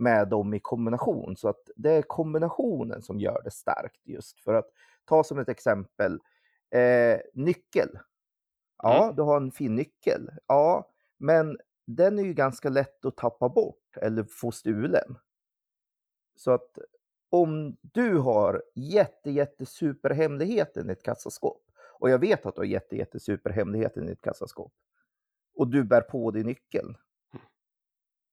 med 0.00 0.28
dem 0.28 0.54
i 0.54 0.60
kombination. 0.60 1.36
Så 1.36 1.48
att 1.48 1.70
det 1.76 1.90
är 1.90 2.02
kombinationen 2.02 3.02
som 3.02 3.20
gör 3.20 3.42
det 3.44 3.50
starkt 3.50 4.00
just 4.06 4.40
för 4.40 4.54
att 4.54 4.68
ta 5.04 5.24
som 5.24 5.38
ett 5.38 5.48
exempel 5.48 6.20
eh, 6.70 7.20
nyckel. 7.34 7.98
Ja, 8.82 9.04
mm. 9.04 9.16
du 9.16 9.22
har 9.22 9.36
en 9.36 9.50
fin 9.50 9.74
nyckel. 9.74 10.30
Ja, 10.46 10.90
men 11.18 11.58
den 11.86 12.18
är 12.18 12.22
ju 12.22 12.34
ganska 12.34 12.68
lätt 12.68 13.04
att 13.04 13.16
tappa 13.16 13.48
bort 13.48 13.96
eller 13.96 14.24
få 14.24 14.50
stulen. 14.50 15.18
Så 16.36 16.50
att 16.50 16.78
om 17.30 17.76
du 17.80 18.18
har 18.18 18.62
jätte, 18.74 19.30
jätte 19.30 19.66
superhemligheten 19.66 20.90
i 20.90 20.92
ett 20.92 21.02
kassaskåp 21.02 21.62
och 21.98 22.10
jag 22.10 22.18
vet 22.18 22.46
att 22.46 22.54
du 22.54 22.60
har 22.60 22.66
jätte, 22.66 22.96
jätte 22.96 23.20
superhemligheten 23.20 24.08
i 24.08 24.12
ett 24.12 24.22
kassaskåp 24.22 24.72
och 25.54 25.68
du 25.68 25.84
bär 25.84 26.00
på 26.00 26.30
dig 26.30 26.44
nyckeln 26.44 26.96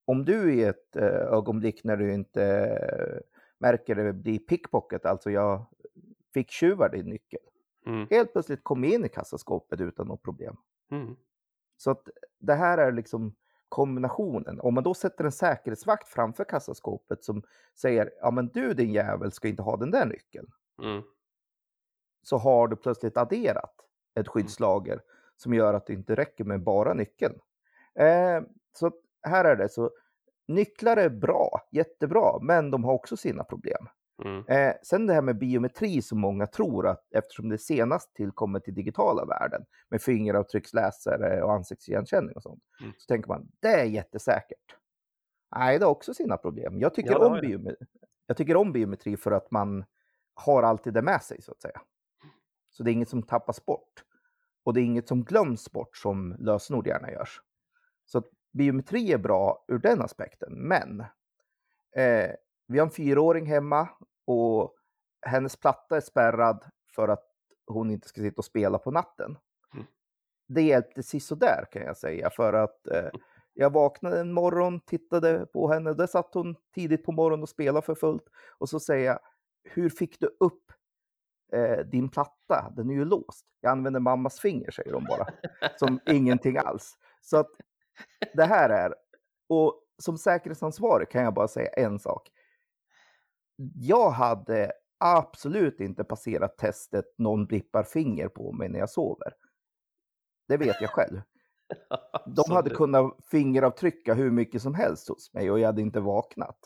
om 0.08 0.26
du 0.26 0.54
i 0.54 0.64
ett 0.64 0.96
eh, 0.96 1.06
ögonblick 1.06 1.84
när 1.84 1.98
du 1.98 2.14
inte 2.14 3.24
märker 3.58 3.96
det 3.96 4.14
blir 4.14 4.40
pickpocket, 4.40 5.06
alltså 5.06 5.32
jag 5.32 5.66
fick 6.34 6.52
tjuvar 6.52 6.90
din 6.90 7.06
nyckel, 7.06 7.40
mm. 7.86 8.08
helt 8.10 8.34
plötsligt 8.34 8.64
kom 8.64 8.84
in 8.84 9.06
i 9.06 9.10
kassaskåpet 9.10 9.82
utan 9.82 10.08
något 10.08 10.24
problem. 10.24 10.56
Mm. 10.92 11.16
Så 11.78 11.92
att 11.92 12.10
det 12.40 12.54
här 12.54 12.78
är 12.78 12.92
liksom 12.92 13.36
kombinationen. 13.70 14.60
Om 14.60 14.74
man 14.74 14.84
då 14.84 14.94
sätter 14.94 15.24
en 15.24 15.32
säkerhetsvakt 15.32 16.08
framför 16.08 16.44
kassaskåpet 16.44 17.24
som 17.24 17.44
säger 17.76 18.12
ja 18.22 18.32
men 18.32 18.48
du 18.48 18.74
din 18.74 18.94
jävel 18.94 19.32
ska 19.32 19.48
inte 19.48 19.62
ha 19.62 19.78
den 19.78 19.92
där 19.92 20.06
nyckeln. 20.06 20.48
Mm. 20.84 21.04
Så 22.24 22.38
har 22.38 22.68
du 22.68 22.76
plötsligt 22.76 23.18
adderat 23.18 23.76
ett 24.16 24.28
mm. 24.28 24.32
skyddslager 24.32 25.02
som 25.38 25.54
gör 25.54 25.74
att 25.74 25.86
det 25.86 25.94
inte 25.94 26.16
räcker 26.16 26.44
med 26.44 26.64
bara 26.64 26.94
nyckeln. 26.94 27.40
Eh, 27.96 28.42
så 28.74 28.92
här 29.28 29.46
är 29.46 29.56
det 29.56 29.70
så 29.70 29.92
nycklar 30.48 30.98
är 30.98 31.10
bra, 31.10 31.68
jättebra, 31.72 32.40
men 32.42 32.72
de 32.72 32.84
har 32.84 32.94
också 32.94 33.18
sina 33.18 33.44
problem. 33.44 33.88
Mm. 34.24 34.46
Eh, 34.48 34.76
sen 34.84 35.08
det 35.08 35.14
här 35.14 35.22
med 35.22 35.38
biometri 35.38 36.02
som 36.02 36.20
många 36.20 36.48
tror 36.48 36.88
att 36.88 37.14
eftersom 37.14 37.50
det 37.50 37.58
senast 37.58 38.14
tillkommer 38.14 38.70
i 38.70 38.72
digitala 38.72 39.26
världen 39.26 39.66
med 39.90 40.02
fingeravtrycksläsare 40.02 41.44
och 41.44 41.54
ansiktsigenkänning 41.54 42.36
och 42.36 42.44
sånt, 42.44 42.64
mm. 42.82 42.94
så 42.98 43.06
tänker 43.08 43.28
man 43.28 43.52
det 43.60 43.68
är 43.68 43.84
jättesäkert. 43.84 44.76
Nej, 45.56 45.80
det 45.80 45.86
har 45.86 45.92
också 45.92 46.14
sina 46.14 46.38
problem. 46.38 46.80
Jag 46.80 46.94
tycker, 46.94 47.12
ja, 47.12 47.26
om 47.26 47.40
biometri, 47.42 47.86
jag 48.28 48.38
tycker 48.38 48.56
om 48.56 48.74
biometri 48.74 49.18
för 49.18 49.32
att 49.32 49.52
man 49.52 49.86
har 50.34 50.64
alltid 50.64 50.94
det 50.94 51.02
med 51.02 51.22
sig 51.22 51.42
så 51.42 51.52
att 51.52 51.62
säga. 51.62 51.82
Så 52.70 52.84
det 52.84 52.92
är 52.92 52.94
inget 52.94 53.10
som 53.10 53.24
tappas 53.24 53.66
bort. 53.66 54.04
Och 54.64 54.74
det 54.74 54.82
är 54.82 54.84
inget 54.84 55.08
som 55.08 55.24
glöms 55.24 55.72
bort 55.72 55.98
som 55.98 56.36
lösenord 56.40 56.88
gärna 56.88 57.12
görs. 57.12 57.42
Så 58.06 58.24
biometri 58.58 59.12
är 59.12 59.18
bra 59.18 59.66
ur 59.68 59.80
den 59.80 60.02
aspekten, 60.02 60.54
men 60.54 61.00
eh, 61.96 62.32
vi 62.68 62.80
har 62.80 62.86
en 62.86 62.92
fyraåring 62.92 63.46
hemma 63.46 63.90
och 64.26 64.74
hennes 65.22 65.56
platta 65.56 65.98
är 65.98 66.02
spärrad 66.02 66.66
för 66.96 67.08
att 67.08 67.24
hon 67.68 67.92
inte 67.92 68.08
ska 68.08 68.22
sitta 68.22 68.38
och 68.38 68.46
spela 68.46 68.78
på 68.78 68.92
natten. 68.92 69.38
Mm. 69.74 69.86
Det 70.48 70.62
hjälpte 70.62 71.04
sisådär 71.04 71.66
kan 71.72 71.82
jag 71.82 71.98
säga, 71.98 72.30
för 72.30 72.54
att 72.54 72.88
eh, 72.88 73.10
jag 73.54 73.74
vaknade 73.74 74.20
en 74.20 74.34
morgon, 74.34 74.80
tittade 74.80 75.46
på 75.46 75.72
henne, 75.72 75.94
där 75.94 76.08
satt 76.08 76.34
hon 76.34 76.56
tidigt 76.76 77.06
på 77.06 77.12
morgonen 77.12 77.44
och 77.44 77.50
spelade 77.50 77.86
för 77.86 77.96
fullt. 77.96 78.30
Och 78.58 78.70
så 78.70 78.80
säger 78.80 79.06
jag, 79.06 79.20
hur 79.64 79.90
fick 79.90 80.20
du 80.20 80.38
upp 80.40 80.72
eh, 81.54 81.86
din 81.86 82.10
platta? 82.10 82.74
Den 82.76 82.90
är 82.90 82.94
ju 82.94 83.06
låst. 83.06 83.46
Jag 83.62 83.72
använder 83.72 84.00
mammas 84.00 84.40
finger, 84.40 84.72
säger 84.72 84.94
hon 84.94 85.06
bara. 85.06 85.28
Som 85.76 86.00
ingenting 86.06 86.58
alls. 86.58 86.98
Så 87.22 87.38
att 87.38 87.52
det 88.34 88.46
här 88.46 88.70
är, 88.70 88.96
och 89.50 89.84
som 89.98 90.18
säkerhetsansvarig 90.18 91.10
kan 91.10 91.24
jag 91.24 91.34
bara 91.34 91.48
säga 91.48 91.70
en 91.70 92.00
sak. 92.00 92.30
Jag 93.76 94.10
hade 94.10 94.72
absolut 94.98 95.80
inte 95.80 96.04
passerat 96.04 96.58
testet 96.58 97.06
någon 97.18 97.46
blippar 97.46 97.84
finger 97.84 98.28
på 98.28 98.52
mig 98.52 98.70
när 98.70 98.80
jag 98.80 98.90
sover. 98.90 99.34
Det 100.48 100.58
vet 100.58 100.82
jag 100.82 100.90
själv. 100.90 101.22
De 102.26 102.52
hade 102.52 102.70
kunnat 102.70 103.18
fingeravtrycka 103.32 104.14
hur 104.14 104.32
mycket 104.32 104.62
som 104.62 104.74
helst 104.76 105.10
hos 105.10 105.34
mig 105.34 105.52
och 105.52 105.60
jag 105.60 105.66
hade 105.66 105.82
inte 105.82 106.00
vaknat. 106.00 106.60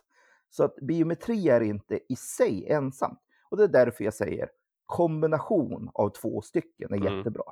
Så 0.49 0.63
att 0.63 0.75
biometri 0.75 1.49
är 1.49 1.61
inte 1.61 1.99
i 2.09 2.15
sig 2.15 2.67
ensamt. 2.69 3.19
Och 3.49 3.57
det 3.57 3.63
är 3.63 3.67
därför 3.67 4.03
jag 4.03 4.13
säger 4.13 4.49
kombination 4.85 5.89
av 5.93 6.09
två 6.09 6.41
stycken 6.41 6.93
är 6.93 6.97
mm. 6.97 7.17
jättebra. 7.17 7.43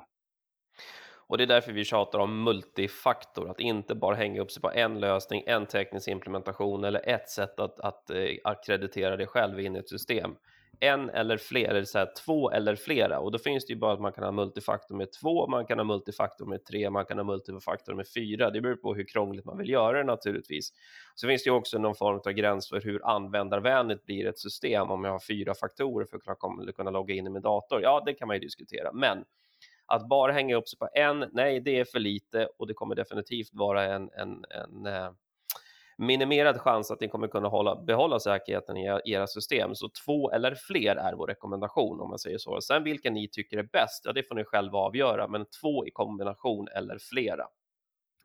Och 1.30 1.38
det 1.38 1.44
är 1.44 1.46
därför 1.46 1.72
vi 1.72 1.84
tjatar 1.84 2.18
om 2.18 2.42
multifaktor, 2.42 3.50
att 3.50 3.60
inte 3.60 3.94
bara 3.94 4.14
hänga 4.14 4.40
upp 4.40 4.50
sig 4.50 4.62
på 4.62 4.70
en 4.70 5.00
lösning, 5.00 5.42
en 5.46 5.66
teknisk 5.66 6.08
implementation 6.08 6.84
eller 6.84 7.08
ett 7.08 7.28
sätt 7.28 7.60
att, 7.60 7.80
att 7.80 8.10
eh, 8.10 8.26
akkreditera 8.44 9.16
dig 9.16 9.26
själv 9.26 9.60
in 9.60 9.76
i 9.76 9.78
ett 9.78 9.88
system. 9.88 10.34
En 10.80 11.10
eller 11.10 11.36
flera, 11.36 11.72
det 11.72 11.78
vill 11.78 11.86
säga 11.86 12.06
två 12.06 12.50
eller 12.50 12.76
flera. 12.76 13.18
Och 13.18 13.32
då 13.32 13.38
finns 13.38 13.66
det 13.66 13.72
ju 13.72 13.78
bara 13.78 13.92
att 13.92 14.00
man 14.00 14.12
kan 14.12 14.24
ha 14.24 14.32
multifaktor 14.32 14.96
med 14.96 15.12
två, 15.12 15.46
man 15.46 15.66
kan 15.66 15.78
ha 15.78 15.84
multifaktor 15.84 16.46
med 16.46 16.64
tre, 16.64 16.90
man 16.90 17.06
kan 17.06 17.18
ha 17.18 17.24
multifaktor 17.24 17.94
med 17.94 18.06
fyra. 18.14 18.50
Det 18.50 18.60
beror 18.60 18.76
på 18.76 18.94
hur 18.94 19.04
krångligt 19.04 19.44
man 19.44 19.58
vill 19.58 19.70
göra 19.70 19.98
det 19.98 20.04
naturligtvis. 20.04 20.72
Så 21.14 21.28
finns 21.28 21.44
det 21.44 21.50
ju 21.50 21.56
också 21.56 21.78
någon 21.78 21.94
form 21.94 22.20
av 22.26 22.32
gräns 22.32 22.68
för 22.68 22.80
hur 22.80 23.06
användarvänligt 23.06 24.06
blir 24.06 24.26
ett 24.26 24.38
system 24.38 24.90
om 24.90 25.04
jag 25.04 25.12
har 25.12 25.20
fyra 25.28 25.54
faktorer 25.54 26.06
för 26.06 26.16
att 26.16 26.38
kunna, 26.38 26.72
kunna 26.72 26.90
logga 26.90 27.14
in 27.14 27.26
i 27.26 27.30
min 27.30 27.42
dator. 27.42 27.82
Ja, 27.82 28.02
det 28.06 28.14
kan 28.14 28.28
man 28.28 28.36
ju 28.36 28.40
diskutera, 28.40 28.92
men 28.92 29.24
att 29.90 30.08
bara 30.08 30.32
hänga 30.32 30.56
upp 30.56 30.68
sig 30.68 30.78
på 30.78 30.88
en, 30.94 31.24
nej, 31.32 31.60
det 31.60 31.80
är 31.80 31.84
för 31.84 31.98
lite 31.98 32.48
och 32.58 32.66
det 32.66 32.74
kommer 32.74 32.94
definitivt 32.94 33.50
vara 33.52 33.84
en, 33.84 34.10
en, 34.12 34.44
en 34.50 34.86
eh, 34.86 35.10
minimerad 35.98 36.60
chans 36.60 36.90
att 36.90 37.00
ni 37.00 37.08
kommer 37.08 37.28
kunna 37.28 37.48
hålla, 37.48 37.76
behålla 37.76 38.20
säkerheten 38.20 38.76
i 38.76 39.00
era 39.04 39.26
system. 39.26 39.74
Så 39.74 39.88
två 40.04 40.30
eller 40.30 40.54
fler 40.54 40.96
är 40.96 41.14
vår 41.14 41.26
rekommendation 41.26 42.00
om 42.00 42.08
man 42.08 42.18
säger 42.18 42.38
så. 42.38 42.60
Sen 42.60 42.84
vilken 42.84 43.14
ni 43.14 43.28
tycker 43.28 43.58
är 43.58 43.62
bäst, 43.62 44.02
ja, 44.04 44.12
det 44.12 44.22
får 44.22 44.34
ni 44.34 44.44
själva 44.44 44.78
avgöra, 44.78 45.28
men 45.28 45.46
två 45.60 45.86
i 45.86 45.90
kombination 45.90 46.68
eller 46.68 46.98
flera. 46.98 47.46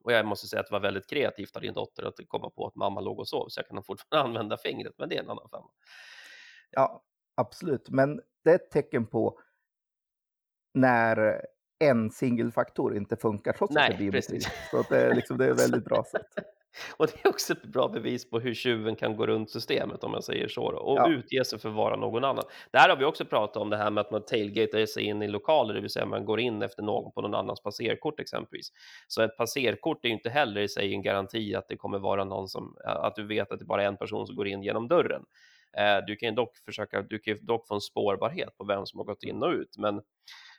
Och 0.03 0.11
jag 0.11 0.25
måste 0.25 0.47
säga 0.47 0.59
att 0.59 0.67
det 0.67 0.73
var 0.73 0.79
väldigt 0.79 1.09
kreativt 1.09 1.55
av 1.55 1.61
din 1.61 1.73
dotter 1.73 2.03
att 2.03 2.15
komma 2.27 2.49
på 2.49 2.67
att 2.67 2.75
mamma 2.75 3.01
låg 3.01 3.19
och 3.19 3.27
sov, 3.27 3.47
så 3.49 3.59
jag 3.59 3.67
kan 3.67 3.83
fortfarande 3.83 4.29
använda 4.29 4.57
fingret, 4.57 4.93
men 4.97 5.09
det 5.09 5.17
är 5.17 5.23
en 5.23 5.29
annan 5.29 5.49
femma. 5.49 5.69
Ja, 6.71 7.03
absolut, 7.35 7.89
men 7.89 8.21
det 8.43 8.51
är 8.51 8.55
ett 8.55 8.71
tecken 8.71 9.07
på 9.07 9.39
när 10.73 11.45
en 11.79 12.11
singelfaktor 12.11 12.95
inte 12.95 13.15
funkar 13.15 13.53
trots 13.53 13.75
Nej, 13.75 13.91
att 13.91 13.99
det 13.99 14.11
precis. 14.11 14.49
Så 14.71 14.79
att 14.79 14.89
det, 14.89 15.15
liksom, 15.15 15.37
det 15.37 15.45
är 15.45 15.51
ett 15.51 15.59
väldigt 15.59 15.85
bra 15.85 16.03
sätt. 16.11 16.45
Och 16.97 17.07
det 17.07 17.25
är 17.25 17.29
också 17.29 17.53
ett 17.53 17.63
bra 17.63 17.87
bevis 17.87 18.29
på 18.29 18.39
hur 18.39 18.53
tjuven 18.53 18.95
kan 18.95 19.17
gå 19.17 19.27
runt 19.27 19.51
systemet 19.51 20.03
om 20.03 20.13
jag 20.13 20.23
säger 20.23 20.47
så 20.47 20.71
då, 20.71 20.77
och 20.77 20.97
ja. 20.97 21.09
utge 21.09 21.45
sig 21.45 21.59
för 21.59 21.69
att 21.69 21.75
vara 21.75 21.95
någon 21.95 22.23
annan. 22.23 22.43
Där 22.71 22.89
har 22.89 22.95
vi 22.97 23.05
också 23.05 23.25
pratat 23.25 23.57
om 23.57 23.69
det 23.69 23.77
här 23.77 23.91
med 23.91 24.01
att 24.01 24.11
man 24.11 24.25
tailgatar 24.25 24.85
sig 24.85 25.03
in 25.03 25.21
i 25.21 25.27
lokaler, 25.27 25.73
det 25.73 25.81
vill 25.81 25.89
säga 25.89 26.05
man 26.05 26.25
går 26.25 26.39
in 26.39 26.61
efter 26.61 26.83
någon 26.83 27.11
på 27.11 27.21
någon 27.21 27.35
annans 27.35 27.63
passerkort 27.63 28.19
exempelvis. 28.19 28.71
Så 29.07 29.21
ett 29.21 29.37
passerkort 29.37 30.05
är 30.05 30.09
ju 30.09 30.15
inte 30.15 30.29
heller 30.29 30.61
i 30.61 30.69
sig 30.69 30.93
en 30.93 31.01
garanti 31.01 31.55
att 31.55 31.67
det 31.67 31.77
kommer 31.77 31.99
vara 31.99 32.23
någon 32.23 32.47
som, 32.47 32.75
att 32.85 33.15
du 33.15 33.27
vet 33.27 33.51
att 33.51 33.59
det 33.59 33.65
bara 33.65 33.83
är 33.83 33.87
en 33.87 33.97
person 33.97 34.27
som 34.27 34.35
går 34.35 34.47
in 34.47 34.63
genom 34.63 34.87
dörren. 34.87 35.23
Eh, 35.77 36.05
du 36.07 36.15
kan 36.15 36.29
ju 36.29 36.35
dock 36.35 36.57
försöka, 36.57 37.01
du 37.01 37.19
kan 37.19 37.37
dock 37.41 37.67
få 37.67 37.75
en 37.75 37.81
spårbarhet 37.81 38.57
på 38.57 38.65
vem 38.65 38.85
som 38.85 38.99
har 38.99 39.05
gått 39.05 39.23
in 39.23 39.43
och 39.43 39.51
ut, 39.51 39.77
men 39.77 40.01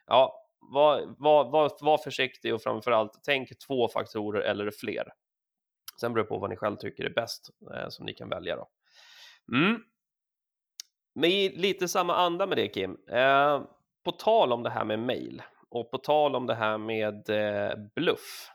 ja, 0.06 0.45
var, 0.72 1.14
var, 1.18 1.50
var, 1.50 1.72
var 1.80 1.98
försiktig 1.98 2.54
och 2.54 2.62
framförallt 2.62 3.20
tänk 3.24 3.58
två 3.58 3.88
faktorer 3.88 4.40
eller 4.40 4.70
fler. 4.70 5.12
Sen 6.00 6.12
beror 6.12 6.24
det 6.24 6.28
på 6.28 6.38
vad 6.38 6.50
ni 6.50 6.56
själv 6.56 6.76
tycker 6.76 7.04
är 7.04 7.10
bäst 7.10 7.50
eh, 7.74 7.88
som 7.88 8.06
ni 8.06 8.14
kan 8.14 8.28
välja 8.28 8.56
då. 8.56 8.68
Mm. 9.56 9.80
Men 11.14 11.30
i 11.30 11.48
lite 11.48 11.88
samma 11.88 12.16
anda 12.16 12.46
med 12.46 12.58
det 12.58 12.68
Kim, 12.68 12.96
eh, 13.10 13.62
på 14.04 14.12
tal 14.12 14.52
om 14.52 14.62
det 14.62 14.70
här 14.70 14.84
med 14.84 14.98
mail 14.98 15.42
och 15.68 15.90
på 15.90 15.98
tal 15.98 16.36
om 16.36 16.46
det 16.46 16.54
här 16.54 16.78
med 16.78 17.30
eh, 17.30 17.76
bluff. 17.94 18.50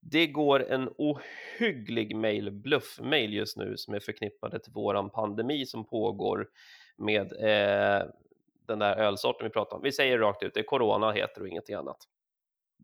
Det 0.00 0.26
går 0.26 0.70
en 0.70 0.90
ohygglig 0.98 2.16
mail, 2.16 2.50
bluff-mail 2.50 3.34
just 3.34 3.56
nu 3.56 3.76
som 3.76 3.94
är 3.94 4.00
förknippade 4.00 4.58
till 4.58 4.72
våran 4.72 5.10
pandemi 5.10 5.66
som 5.66 5.86
pågår 5.86 6.48
med 6.96 7.32
eh, 7.32 8.06
den 8.66 8.78
där 8.78 8.96
ölsorten 8.96 9.46
vi 9.46 9.50
pratar 9.50 9.76
om. 9.76 9.82
Vi 9.82 9.92
säger 9.92 10.18
rakt 10.18 10.42
ut, 10.42 10.54
det 10.54 10.60
är 10.60 10.64
corona 10.64 11.12
heter 11.12 11.40
och 11.40 11.48
ingenting 11.48 11.74
annat. 11.74 11.96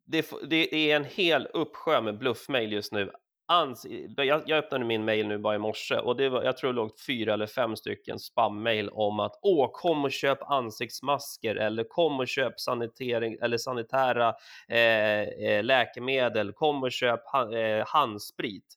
Det, 0.04 0.30
det 0.50 0.90
är 0.90 0.96
en 0.96 1.04
hel 1.04 1.46
uppsjö 1.46 2.00
med 2.00 2.18
bluffmail 2.18 2.72
just 2.72 2.92
nu. 2.92 3.10
Ans 3.48 3.86
jag, 4.16 4.42
jag 4.46 4.58
öppnade 4.58 4.84
min 4.84 5.04
mail 5.04 5.28
nu 5.28 5.38
bara 5.38 5.54
i 5.54 5.58
morse 5.58 5.96
och 5.96 6.16
det 6.16 6.28
var, 6.28 6.42
jag 6.42 6.56
tror 6.56 6.72
det 6.72 6.76
låg 6.76 7.00
fyra 7.06 7.34
eller 7.34 7.46
fem 7.46 7.76
stycken 7.76 8.18
spammail 8.18 8.88
om 8.88 9.20
att 9.20 9.38
åh, 9.42 9.70
kom 9.72 10.04
och 10.04 10.12
köp 10.12 10.42
ansiktsmasker 10.42 11.56
eller 11.56 11.84
kom 11.84 12.20
och 12.20 12.28
köp 12.28 12.60
sanitering 12.60 13.36
eller 13.40 13.58
sanitära 13.58 14.34
eh, 14.68 15.20
eh 15.20 15.64
läkemedel, 15.64 16.52
kom 16.52 16.82
och 16.82 16.92
köp 16.92 17.20
ha, 17.26 17.56
eh, 17.56 17.86
handsprit. 17.86 18.74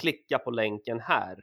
Klicka 0.00 0.38
på 0.38 0.50
länken 0.50 1.00
här. 1.00 1.36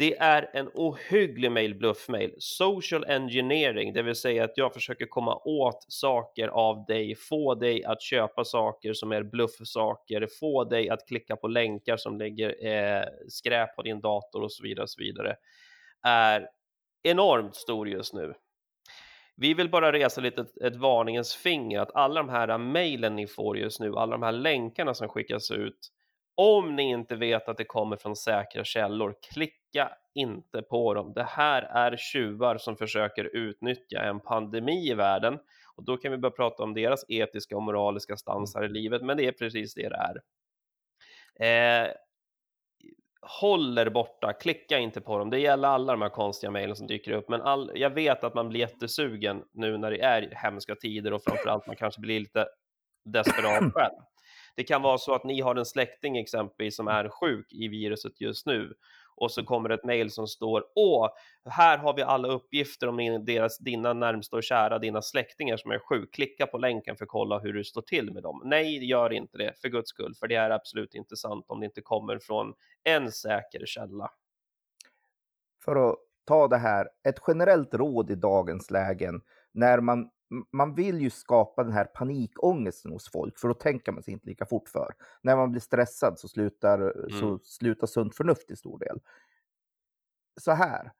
Det 0.00 0.16
är 0.16 0.50
en 0.52 0.70
ohygglig 0.74 1.52
mail 1.52 1.74
bluffmail. 1.74 2.34
Social 2.38 3.04
engineering, 3.04 3.92
det 3.92 4.02
vill 4.02 4.14
säga 4.14 4.44
att 4.44 4.58
jag 4.58 4.74
försöker 4.74 5.06
komma 5.06 5.36
åt 5.44 5.84
saker 5.88 6.48
av 6.48 6.84
dig, 6.84 7.14
få 7.14 7.54
dig 7.54 7.84
att 7.84 8.02
köpa 8.02 8.44
saker 8.44 8.92
som 8.92 9.12
är 9.12 9.22
bluffsaker, 9.22 10.28
få 10.40 10.64
dig 10.64 10.90
att 10.90 11.08
klicka 11.08 11.36
på 11.36 11.48
länkar 11.48 11.96
som 11.96 12.18
lägger 12.18 12.66
eh, 12.66 13.04
skräp 13.28 13.76
på 13.76 13.82
din 13.82 14.00
dator 14.00 14.42
och 14.42 14.52
så 14.52 14.62
vidare, 14.62 14.82
och 14.82 14.90
så 14.90 15.02
vidare. 15.02 15.36
är 16.02 16.48
enormt 17.02 17.54
stor 17.54 17.88
just 17.88 18.14
nu. 18.14 18.34
Vi 19.36 19.54
vill 19.54 19.70
bara 19.70 19.92
resa 19.92 20.20
lite 20.20 20.40
ett, 20.40 20.56
ett 20.56 20.76
varningens 20.76 21.34
finger 21.34 21.80
att 21.80 21.94
alla 21.94 22.22
de 22.22 22.28
här 22.28 22.58
mejlen 22.58 23.16
ni 23.16 23.26
får 23.26 23.58
just 23.58 23.80
nu, 23.80 23.96
alla 23.96 24.12
de 24.12 24.22
här 24.22 24.32
länkarna 24.32 24.94
som 24.94 25.08
skickas 25.08 25.50
ut, 25.50 25.90
om 26.40 26.76
ni 26.76 26.82
inte 26.82 27.16
vet 27.16 27.48
att 27.48 27.56
det 27.56 27.64
kommer 27.64 27.96
från 27.96 28.16
säkra 28.16 28.64
källor, 28.64 29.14
klicka 29.32 29.92
inte 30.14 30.62
på 30.62 30.94
dem. 30.94 31.12
Det 31.12 31.22
här 31.22 31.62
är 31.62 31.96
tjuvar 31.96 32.58
som 32.58 32.76
försöker 32.76 33.24
utnyttja 33.24 34.02
en 34.02 34.20
pandemi 34.20 34.90
i 34.90 34.94
världen 34.94 35.38
och 35.76 35.84
då 35.84 35.96
kan 35.96 36.12
vi 36.12 36.18
börja 36.18 36.32
prata 36.32 36.62
om 36.62 36.74
deras 36.74 37.04
etiska 37.08 37.56
och 37.56 37.62
moraliska 37.62 38.16
stansar 38.16 38.64
i 38.64 38.68
livet, 38.68 39.02
men 39.02 39.16
det 39.16 39.26
är 39.26 39.32
precis 39.32 39.74
det 39.74 39.88
det 39.88 39.96
är. 39.96 40.20
Eh, 41.46 41.88
håller 43.40 43.90
borta, 43.90 44.32
klicka 44.32 44.78
inte 44.78 45.00
på 45.00 45.18
dem. 45.18 45.30
Det 45.30 45.38
gäller 45.38 45.68
alla 45.68 45.92
de 45.92 46.02
här 46.02 46.08
konstiga 46.08 46.50
mejlen 46.50 46.76
som 46.76 46.86
dyker 46.86 47.12
upp, 47.12 47.28
men 47.28 47.42
all, 47.42 47.72
jag 47.74 47.90
vet 47.90 48.24
att 48.24 48.34
man 48.34 48.48
blir 48.48 48.60
jättesugen 48.60 49.42
nu 49.52 49.78
när 49.78 49.90
det 49.90 50.00
är 50.00 50.32
hemska 50.32 50.74
tider 50.74 51.12
och 51.12 51.22
framförallt 51.22 51.66
man 51.66 51.76
kanske 51.76 52.00
blir 52.00 52.20
lite 52.20 52.46
desperat 53.04 53.72
själv. 53.74 54.09
Det 54.56 54.64
kan 54.64 54.82
vara 54.82 54.98
så 54.98 55.14
att 55.14 55.24
ni 55.24 55.40
har 55.40 55.56
en 55.56 55.64
släkting 55.64 56.16
exempelvis 56.16 56.76
som 56.76 56.88
är 56.88 57.08
sjuk 57.08 57.52
i 57.52 57.68
viruset 57.68 58.20
just 58.20 58.46
nu 58.46 58.74
och 59.20 59.30
så 59.30 59.44
kommer 59.44 59.70
ett 59.70 59.84
mejl 59.84 60.10
som 60.10 60.26
står 60.26 60.64
Åh, 60.74 61.08
här 61.44 61.78
har 61.78 61.96
vi 61.96 62.02
alla 62.02 62.28
uppgifter 62.28 62.88
om 62.88 63.24
deras, 63.24 63.58
dina 63.58 63.92
närmsta 63.92 64.36
och 64.36 64.42
kära, 64.42 64.78
dina 64.78 65.02
släktingar 65.02 65.56
som 65.56 65.70
är 65.70 65.78
sjuk. 65.78 66.14
Klicka 66.14 66.46
på 66.46 66.58
länken 66.58 66.96
för 66.96 67.04
att 67.04 67.10
kolla 67.10 67.38
hur 67.38 67.52
du 67.52 67.64
står 67.64 67.82
till 67.82 68.12
med 68.12 68.22
dem. 68.22 68.42
Nej, 68.44 68.84
gör 68.84 69.12
inte 69.12 69.38
det 69.38 69.60
för 69.60 69.68
guds 69.68 69.88
skull, 69.90 70.14
för 70.14 70.28
det 70.28 70.34
är 70.34 70.50
absolut 70.50 70.94
inte 70.94 71.16
sant 71.16 71.44
om 71.48 71.60
det 71.60 71.66
inte 71.66 71.80
kommer 71.80 72.18
från 72.18 72.54
en 72.84 73.12
säker 73.12 73.66
källa. 73.66 74.10
För 75.64 75.90
att 75.90 75.96
ta 76.24 76.48
det 76.48 76.58
här, 76.58 76.88
ett 77.08 77.18
generellt 77.26 77.74
råd 77.74 78.10
i 78.10 78.14
dagens 78.14 78.70
lägen 78.70 79.20
när 79.52 79.80
man 79.80 80.10
man 80.52 80.74
vill 80.74 81.00
ju 81.00 81.10
skapa 81.10 81.64
den 81.64 81.72
här 81.72 81.84
panikångesten 81.84 82.92
hos 82.92 83.10
folk, 83.10 83.38
för 83.38 83.48
då 83.48 83.54
tänker 83.54 83.92
man 83.92 84.02
sig 84.02 84.12
inte 84.12 84.26
lika 84.26 84.46
fort 84.46 84.68
för. 84.68 84.94
När 85.22 85.36
man 85.36 85.50
blir 85.50 85.60
stressad 85.60 86.18
så 86.18 86.28
slutar, 86.28 86.78
mm. 86.78 87.20
så 87.20 87.38
slutar 87.38 87.86
sunt 87.86 88.16
förnuft 88.16 88.50
i 88.50 88.56
stor 88.56 88.78
del. 88.78 89.00
Så 90.40 90.52
här, 90.52 90.92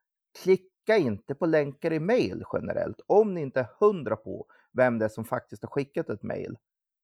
klicka 0.43 0.97
inte 0.97 1.35
på 1.35 1.45
länkar 1.45 1.93
i 1.93 1.99
mail 1.99 2.43
generellt. 2.53 3.01
Om 3.07 3.33
ni 3.33 3.41
inte 3.41 3.59
är 3.59 3.67
hundra 3.79 4.15
på 4.15 4.45
vem 4.71 4.99
det 4.99 5.05
är 5.05 5.09
som 5.09 5.25
faktiskt 5.25 5.63
har 5.63 5.69
skickat 5.69 6.09
ett 6.09 6.23
mail, 6.23 6.57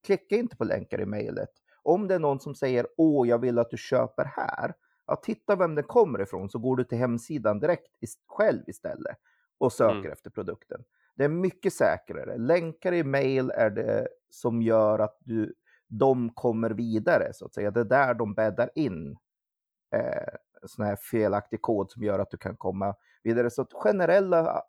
klicka 0.05 0.35
inte 0.35 0.55
på 0.55 0.63
länkar 0.63 1.01
i 1.01 1.05
mejlet. 1.05 1.51
Om 1.83 2.07
det 2.07 2.15
är 2.15 2.19
någon 2.19 2.39
som 2.39 2.55
säger 2.55 2.87
åh, 2.97 3.27
jag 3.27 3.39
vill 3.39 3.59
att 3.59 3.69
du 3.69 3.77
köper 3.77 4.25
här, 4.25 4.73
ja, 5.05 5.15
titta 5.15 5.55
vem 5.55 5.75
den 5.75 5.83
kommer 5.83 6.21
ifrån 6.21 6.49
så 6.49 6.59
går 6.59 6.75
du 6.75 6.83
till 6.83 6.97
hemsidan 6.97 7.59
direkt 7.59 7.87
själv 8.27 8.63
istället 8.67 9.17
och 9.57 9.73
söker 9.73 9.99
mm. 9.99 10.11
efter 10.11 10.29
produkten. 10.29 10.83
Det 11.17 11.23
är 11.23 11.29
mycket 11.29 11.73
säkrare. 11.73 12.37
Länkar 12.37 12.93
i 12.93 13.03
mail 13.03 13.49
är 13.49 13.69
det 13.69 14.07
som 14.29 14.61
gör 14.61 14.99
att 14.99 15.17
du, 15.19 15.53
de 15.87 16.29
kommer 16.29 16.69
vidare, 16.69 17.33
så 17.33 17.45
att 17.45 17.53
säga. 17.53 17.71
Det 17.71 17.79
är 17.79 17.85
där 17.85 18.13
de 18.13 18.33
bäddar 18.33 18.69
in 18.75 19.17
eh, 19.95 20.33
sån 20.63 20.85
här 20.85 20.95
felaktig 20.95 21.61
kod 21.61 21.91
som 21.91 22.03
gör 22.03 22.19
att 22.19 22.31
du 22.31 22.37
kan 22.37 22.57
komma 22.57 22.95
vidare. 23.23 23.49
Så 23.49 23.61
att 23.61 23.73
generella 23.73 24.61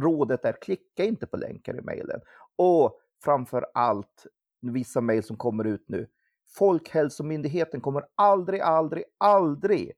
rådet 0.00 0.44
är 0.44 0.62
klicka 0.62 1.04
inte 1.04 1.26
på 1.26 1.36
länkar 1.36 1.78
i 1.78 1.80
mailen. 1.80 2.20
Och 2.56 3.00
framför 3.24 3.66
allt, 3.74 4.26
vissa 4.60 5.00
mejl 5.00 5.22
som 5.22 5.36
kommer 5.36 5.64
ut 5.64 5.84
nu, 5.88 6.08
Folkhälsomyndigheten 6.48 7.80
kommer 7.80 8.06
aldrig, 8.14 8.60
aldrig, 8.60 9.04
aldrig 9.18 9.92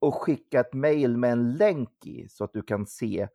att 0.00 0.14
skicka 0.14 0.60
ett 0.60 0.74
mejl 0.74 1.16
med 1.16 1.32
en 1.32 1.56
länk 1.56 2.06
i 2.06 2.28
så 2.28 2.44
att 2.44 2.52
du 2.52 2.62
kan 2.62 2.86
se 2.86 3.28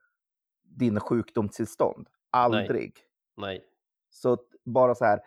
din 0.78 1.00
sjukdomstillstånd. 1.00 2.08
Aldrig. 2.32 2.94
Nej. 3.38 3.66
Så 4.10 4.34
att 4.34 4.46
bara 4.66 4.96
så 4.96 5.06
här. 5.06 5.20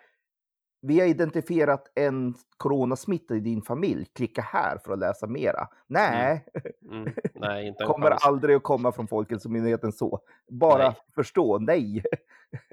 Vi 0.81 1.01
har 1.01 1.07
identifierat 1.07 1.93
en 1.95 2.35
coronasmitta 2.57 3.35
i 3.37 3.41
din 3.41 3.63
familj. 3.63 4.07
Klicka 4.15 4.43
här 4.43 4.79
för 4.79 4.93
att 4.93 4.99
läsa 4.99 5.27
mera. 5.27 5.69
Nej, 5.87 6.47
Mm. 6.91 7.13
Nej, 7.35 7.67
inte 7.69 7.85
kommer 7.85 8.11
chans. 8.11 8.25
aldrig 8.27 8.57
att 8.57 8.63
komma 8.63 8.93
från 8.93 9.09
Folkhälsomyndigheten 9.09 9.93
så. 9.93 10.21
Bara 10.49 10.89
Nej. 10.89 10.97
förstå, 11.15 11.59
nej, 11.59 12.03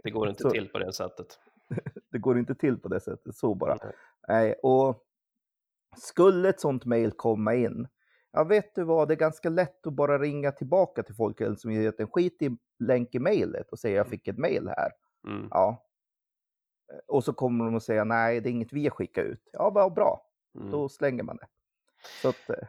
Det 0.03 0.09
går 0.11 0.29
inte 0.29 0.41
Så- 0.43 0.49
till 0.49 0.69
på 0.69 0.79
det 0.79 0.93
sättet. 0.93 1.27
det 2.11 2.17
går 2.17 2.39
inte 2.39 2.55
till 2.55 2.77
på 2.79 2.87
det 2.87 2.99
sättet. 2.99 3.35
Så 3.35 3.55
bara. 3.55 3.77
Nej. 3.83 3.93
Nej, 4.27 4.53
och 4.63 5.03
skulle 5.97 6.49
ett 6.49 6.59
sånt 6.59 6.85
mejl 6.85 7.11
komma 7.11 7.55
in, 7.55 7.87
ja 8.33 8.43
vet 8.43 8.75
du 8.75 8.83
vad, 8.83 9.07
det 9.07 9.13
är 9.13 9.15
ganska 9.15 9.49
lätt 9.49 9.87
att 9.87 9.93
bara 9.93 10.17
ringa 10.19 10.51
tillbaka 10.51 11.03
till 11.03 11.15
Folkhälsomyndigheten, 11.15 12.07
skit 12.07 12.41
i 12.41 12.57
länk 12.79 13.15
i 13.15 13.19
mejlet 13.19 13.69
och 13.71 13.79
säga 13.79 13.95
jag 13.97 14.07
fick 14.07 14.27
ett 14.27 14.37
mejl 14.37 14.67
här. 14.67 14.91
Mm. 15.27 15.47
Ja. 15.51 15.85
Och 17.07 17.23
så 17.23 17.33
kommer 17.33 17.65
de 17.65 17.75
att 17.75 17.83
säga 17.83 18.03
nej, 18.03 18.41
det 18.41 18.49
är 18.49 18.51
inget 18.51 18.73
vi 18.73 18.83
har 18.83 18.89
skickat 18.91 19.25
ut. 19.25 19.49
Ja, 19.53 19.69
vad 19.69 19.93
bra, 19.93 20.27
Mm. 20.55 20.71
då 20.71 20.89
slänger 20.89 21.23
man 21.23 21.37
det. 21.37 21.47
Så 22.21 22.29
att, 22.29 22.49
eh, 22.49 22.67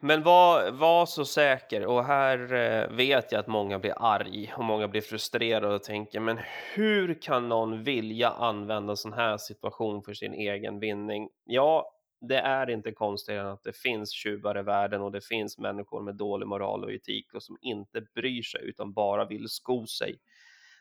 Men 0.00 0.22
var, 0.22 0.70
var 0.70 1.06
så 1.06 1.24
säker, 1.24 1.86
och 1.86 2.04
här 2.04 2.52
eh, 2.52 2.96
vet 2.96 3.32
jag 3.32 3.38
att 3.38 3.46
många 3.46 3.78
blir 3.78 3.94
arg 3.96 4.52
och 4.56 4.64
många 4.64 4.88
blir 4.88 5.00
frustrerade 5.00 5.74
och 5.74 5.82
tänker, 5.82 6.20
men 6.20 6.38
hur 6.74 7.22
kan 7.22 7.48
någon 7.48 7.84
vilja 7.84 8.30
använda 8.30 8.96
sån 8.96 9.12
här 9.12 9.36
situation 9.36 10.02
för 10.02 10.14
sin 10.14 10.34
egen 10.34 10.78
vinning? 10.80 11.28
Ja, 11.44 11.92
det 12.28 12.38
är 12.38 12.70
inte 12.70 12.92
konstigt 12.92 13.34
än 13.34 13.46
att 13.46 13.62
det 13.62 13.76
finns 13.76 14.12
tjuvar 14.12 14.58
i 14.58 14.62
världen 14.62 15.02
och 15.02 15.12
det 15.12 15.24
finns 15.24 15.58
människor 15.58 16.02
med 16.02 16.14
dålig 16.16 16.46
moral 16.46 16.84
och 16.84 16.92
etik 16.92 17.34
och 17.34 17.42
som 17.42 17.56
inte 17.60 18.00
bryr 18.14 18.42
sig 18.42 18.60
utan 18.64 18.92
bara 18.92 19.24
vill 19.24 19.48
sko 19.48 19.86
sig. 19.86 20.18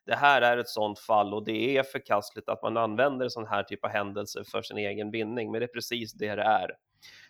Det 0.05 0.15
här 0.15 0.41
är 0.41 0.57
ett 0.57 0.69
sådant 0.69 0.99
fall 0.99 1.33
och 1.33 1.45
det 1.45 1.77
är 1.77 1.83
förkastligt 1.83 2.49
att 2.49 2.63
man 2.63 2.77
använder 2.77 3.29
sån 3.29 3.47
här 3.47 3.63
typ 3.63 3.85
av 3.85 3.89
händelser 3.91 4.43
för 4.51 4.61
sin 4.61 4.77
egen 4.77 5.11
vinning, 5.11 5.51
men 5.51 5.59
det 5.59 5.65
är 5.65 5.73
precis 5.73 6.13
det 6.13 6.35
det 6.35 6.43
är. 6.43 6.71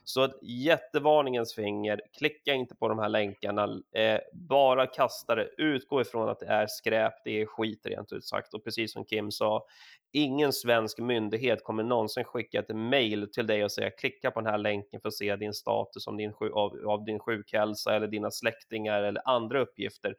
Så 0.03 0.23
ett 0.23 0.39
jättevarningens 0.41 1.55
finger, 1.55 2.01
klicka 2.17 2.53
inte 2.53 2.75
på 2.75 2.87
de 2.87 2.99
här 2.99 3.09
länkarna, 3.09 3.81
eh, 3.95 4.19
bara 4.33 4.87
kasta 4.87 5.35
det, 5.35 5.49
utgå 5.57 6.01
ifrån 6.01 6.29
att 6.29 6.39
det 6.39 6.45
är 6.45 6.67
skräp, 6.67 7.13
det 7.23 7.41
är 7.41 7.45
skit 7.45 7.85
rent 7.85 8.13
ut 8.13 8.25
sagt. 8.25 8.53
Och 8.53 8.63
precis 8.63 8.93
som 8.93 9.05
Kim 9.05 9.31
sa, 9.31 9.65
ingen 10.11 10.53
svensk 10.53 10.99
myndighet 10.99 11.63
kommer 11.63 11.83
någonsin 11.83 12.23
skicka 12.23 12.59
ett 12.59 12.75
mail 12.75 13.31
till 13.31 13.47
dig 13.47 13.63
och 13.63 13.71
säga 13.71 13.89
klicka 13.89 14.31
på 14.31 14.41
den 14.41 14.51
här 14.51 14.57
länken 14.57 15.01
för 15.01 15.07
att 15.07 15.15
se 15.15 15.35
din 15.35 15.53
status 15.53 16.07
om 16.07 16.17
din, 16.17 16.33
av, 16.53 16.85
av 16.87 17.05
din 17.05 17.19
sjukhälsa 17.19 17.95
eller 17.95 18.07
dina 18.07 18.31
släktingar 18.31 19.03
eller 19.03 19.21
andra 19.25 19.61
uppgifter. 19.61 20.15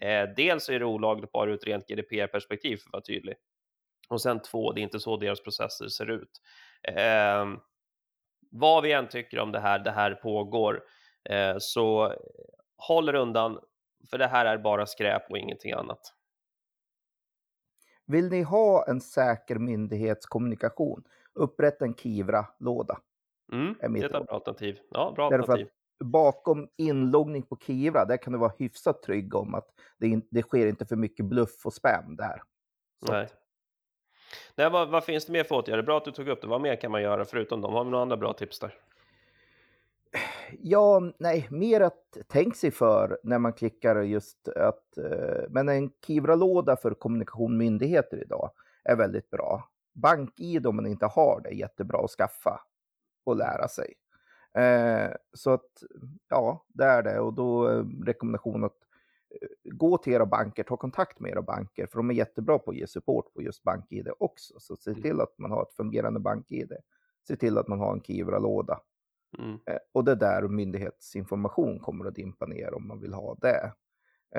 Eh, 0.00 0.28
dels 0.36 0.68
är 0.68 0.78
det 0.78 0.84
olagligt 0.84 1.32
bara 1.32 1.50
ur 1.50 1.54
ett 1.54 1.66
rent 1.66 1.88
GDPR-perspektiv 1.88 2.76
för 2.76 2.88
att 2.88 2.92
vara 2.92 3.02
tydlig. 3.02 3.34
Och 4.08 4.20
sen 4.20 4.42
två, 4.42 4.72
det 4.72 4.80
är 4.80 4.82
inte 4.82 5.00
så 5.00 5.16
deras 5.16 5.42
processer 5.42 5.88
ser 5.88 6.10
ut. 6.10 6.40
Eh, 6.82 7.46
vad 8.58 8.82
vi 8.82 8.92
än 8.92 9.08
tycker 9.08 9.38
om 9.38 9.52
det 9.52 9.60
här, 9.60 9.78
det 9.78 9.90
här 9.90 10.14
pågår, 10.14 10.84
eh, 11.30 11.56
så 11.58 12.14
håll 12.76 13.08
er 13.08 13.14
undan, 13.14 13.58
för 14.10 14.18
det 14.18 14.26
här 14.26 14.46
är 14.46 14.58
bara 14.58 14.86
skräp 14.86 15.30
och 15.30 15.38
ingenting 15.38 15.72
annat. 15.72 16.00
vill 18.06 18.28
ni 18.28 18.42
ha 18.42 18.86
en 18.88 19.00
säker 19.00 19.56
myndighetskommunikation, 19.58 21.04
upprätta 21.34 21.84
en 21.84 21.94
Kivra-låda. 21.94 22.98
Mm, 23.52 23.74
Är 23.80 23.88
det 23.88 24.00
är 24.00 24.04
ett 24.04 24.12
bra 24.12 24.24
alternativ. 24.34 24.78
Ja, 24.90 25.12
bra 25.16 25.30
Därför 25.30 25.42
att 25.42 25.48
alternativ. 25.50 25.72
bakom 26.04 26.68
inloggning 26.76 27.42
på 27.42 27.56
Kivra, 27.56 28.04
där 28.04 28.16
kan 28.16 28.32
du 28.32 28.38
vara 28.38 28.52
hyfsat 28.58 29.02
trygg 29.02 29.34
om 29.34 29.54
att 29.54 29.68
det, 29.98 30.06
in, 30.08 30.28
det 30.30 30.42
sker 30.42 30.66
inte 30.66 30.86
för 30.86 30.96
mycket 30.96 31.26
bluff 31.26 31.66
och 31.66 31.72
spam 31.74 32.16
där. 32.16 32.42
Så 33.06 33.12
Nej. 33.12 33.24
att- 33.24 33.34
Nej, 34.54 34.70
vad, 34.70 34.88
vad 34.88 35.04
finns 35.04 35.26
det 35.26 35.32
mer 35.32 35.44
för 35.44 35.54
åtgärder? 35.54 35.82
Bra 35.82 35.96
att 35.96 36.04
du 36.04 36.10
tog 36.10 36.28
upp 36.28 36.40
det. 36.40 36.46
Vad 36.46 36.60
mer 36.60 36.76
kan 36.76 36.90
man 36.90 37.02
göra 37.02 37.24
förutom 37.24 37.60
dem? 37.60 37.72
Har 37.72 37.84
vi 37.84 37.90
några 37.90 38.02
andra 38.02 38.16
bra 38.16 38.32
tips 38.32 38.58
där? 38.58 38.74
Ja, 40.60 41.12
nej, 41.18 41.46
mer 41.50 41.80
att 41.80 42.16
tänka 42.28 42.56
sig 42.56 42.70
för 42.70 43.18
när 43.22 43.38
man 43.38 43.52
klickar 43.52 44.02
just 44.02 44.48
att, 44.48 44.98
eh, 44.98 45.44
men 45.48 45.68
en 45.68 45.90
Kivra-låda 46.06 46.76
för 46.76 46.94
kommunikation 46.94 47.56
myndigheter 47.56 48.22
idag 48.22 48.50
är 48.84 48.96
väldigt 48.96 49.30
bra. 49.30 49.68
BankID 49.92 50.66
om 50.66 50.76
man 50.76 50.86
inte 50.86 51.06
har 51.06 51.40
det 51.40 51.48
är 51.48 51.54
jättebra 51.54 52.04
att 52.04 52.10
skaffa 52.10 52.60
och 53.24 53.36
lära 53.36 53.68
sig. 53.68 53.94
Eh, 54.54 55.10
så 55.32 55.50
att, 55.50 55.82
ja, 56.28 56.64
det 56.68 56.84
är 56.84 57.02
det 57.02 57.20
och 57.20 57.32
då 57.32 57.70
eh, 57.70 57.84
rekommendation 58.06 58.64
att 58.64 58.85
gå 59.64 59.98
till 59.98 60.12
era 60.12 60.26
banker, 60.26 60.62
ta 60.64 60.76
kontakt 60.76 61.20
med 61.20 61.30
era 61.30 61.42
banker, 61.42 61.86
för 61.86 61.96
de 61.96 62.10
är 62.10 62.14
jättebra 62.14 62.58
på 62.58 62.70
att 62.70 62.76
ge 62.76 62.86
support 62.86 63.34
på 63.34 63.42
just 63.42 63.62
BankID 63.62 64.08
också. 64.18 64.60
Så 64.60 64.76
se 64.76 64.90
Mm. 64.90 65.02
till 65.02 65.20
att 65.20 65.38
man 65.38 65.50
har 65.50 65.62
ett 65.62 65.72
fungerande 65.72 66.20
BankID. 66.20 66.72
Se 67.28 67.36
till 67.36 67.58
att 67.58 67.68
man 67.68 67.78
har 67.80 67.92
en 67.92 68.00
Kivra-låda. 68.02 68.80
Mm. 69.38 69.58
Eh, 69.66 69.78
Och 69.92 70.04
det 70.04 70.12
är 70.12 70.16
där 70.16 70.48
myndighetsinformation 70.48 71.80
kommer 71.80 72.04
att 72.04 72.14
dimpa 72.14 72.46
ner 72.46 72.74
om 72.74 72.88
man 72.88 73.00
vill 73.00 73.12
ha 73.14 73.34
det. 73.34 73.72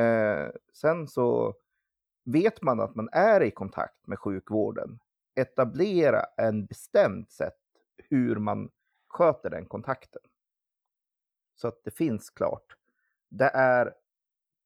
Eh, 0.01 0.49
sen 0.73 1.07
så 1.07 1.53
vet 2.25 2.61
man 2.61 2.79
att 2.79 2.95
man 2.95 3.09
är 3.11 3.41
i 3.43 3.51
kontakt 3.51 4.07
med 4.07 4.19
sjukvården. 4.19 4.99
Etablera 5.35 6.21
en 6.37 6.65
bestämt 6.65 7.31
sätt 7.31 7.57
hur 8.09 8.35
man 8.35 8.69
sköter 9.07 9.49
den 9.49 9.65
kontakten. 9.65 10.21
Så 11.55 11.67
att 11.67 11.83
det 11.83 11.91
finns 11.91 12.29
klart. 12.29 12.77
Det 13.29 13.51
är 13.53 13.93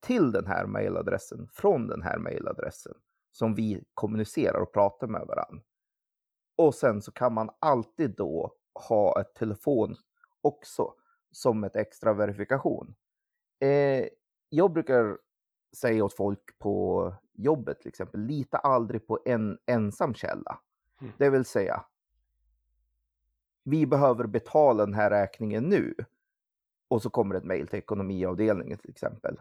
till 0.01 0.31
den 0.31 0.47
här 0.47 0.65
mejladressen, 0.65 1.47
från 1.53 1.87
den 1.87 2.01
här 2.01 2.17
mejladressen, 2.17 2.93
som 3.31 3.55
vi 3.55 3.83
kommunicerar 3.93 4.59
och 4.59 4.73
pratar 4.73 5.07
med 5.07 5.27
varandra. 5.27 5.63
Och 6.55 6.75
sen 6.75 7.01
så 7.01 7.11
kan 7.11 7.33
man 7.33 7.49
alltid 7.59 8.15
då 8.15 8.53
ha 8.89 9.21
ett 9.21 9.33
telefon 9.33 9.95
också 10.41 10.93
som 11.31 11.63
ett 11.63 11.75
extra 11.75 12.13
verifikation. 12.13 12.95
Eh, 13.59 14.07
jag 14.49 14.73
brukar 14.73 15.17
säga 15.77 16.03
åt 16.03 16.13
folk 16.13 16.59
på 16.59 17.13
jobbet 17.33 17.79
till 17.81 17.89
exempel, 17.89 18.21
lita 18.21 18.57
aldrig 18.57 19.07
på 19.07 19.19
en 19.25 19.57
ensam 19.65 20.13
källa. 20.13 20.59
Mm. 21.01 21.13
Det 21.17 21.29
vill 21.29 21.45
säga, 21.45 21.85
vi 23.63 23.85
behöver 23.85 24.27
betala 24.27 24.85
den 24.85 24.93
här 24.93 25.09
räkningen 25.09 25.63
nu. 25.63 25.95
Och 26.87 27.01
så 27.01 27.09
kommer 27.09 27.35
ett 27.35 27.43
mejl 27.43 27.67
till 27.67 27.79
ekonomiavdelningen 27.79 28.77
till 28.77 28.89
exempel. 28.89 29.37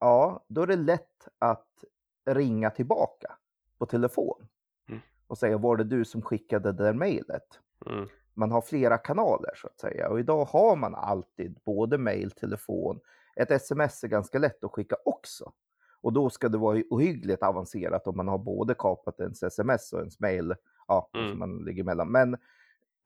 Ja, 0.00 0.44
då 0.48 0.62
är 0.62 0.66
det 0.66 0.76
lätt 0.76 1.28
att 1.38 1.84
ringa 2.26 2.70
tillbaka 2.70 3.32
på 3.78 3.86
telefon 3.86 4.48
Mm. 4.88 5.00
och 5.26 5.38
säga 5.38 5.58
var 5.58 5.76
det 5.76 5.84
du 5.84 6.04
som 6.04 6.22
skickade 6.22 6.72
det 6.72 6.84
där 6.84 6.92
mejlet? 6.92 7.60
Mm. 7.86 8.08
man 8.34 8.50
har 8.52 8.60
flera 8.60 8.98
kanaler 8.98 9.50
så 9.54 9.66
att 9.66 9.80
säga. 9.80 10.08
Och 10.08 10.20
idag 10.20 10.44
har 10.44 10.76
man 10.76 10.94
alltid 10.94 11.58
både 11.64 11.98
mail, 11.98 12.30
telefon. 12.30 13.00
Ett 13.36 13.50
sms 13.50 14.04
är 14.04 14.08
ganska 14.08 14.38
lätt 14.38 14.64
att 14.64 14.70
skicka 14.72 14.96
också. 15.04 15.52
Och 16.00 16.12
då 16.12 16.30
ska 16.30 16.48
det 16.48 16.58
vara 16.58 16.82
ohyggligt 16.90 17.42
avancerat 17.42 18.06
om 18.06 18.16
man 18.16 18.28
har 18.28 18.38
både 18.38 18.74
kapat 18.74 19.20
ens 19.20 19.42
sms 19.42 19.92
och 19.92 19.98
ens 19.98 20.20
mail. 20.20 20.54
Ja, 20.88 21.10
Mm. 21.14 21.30
som 21.30 21.38
man 21.38 21.58
ligger 21.64 21.82
emellan. 21.82 22.10
Men 22.12 22.36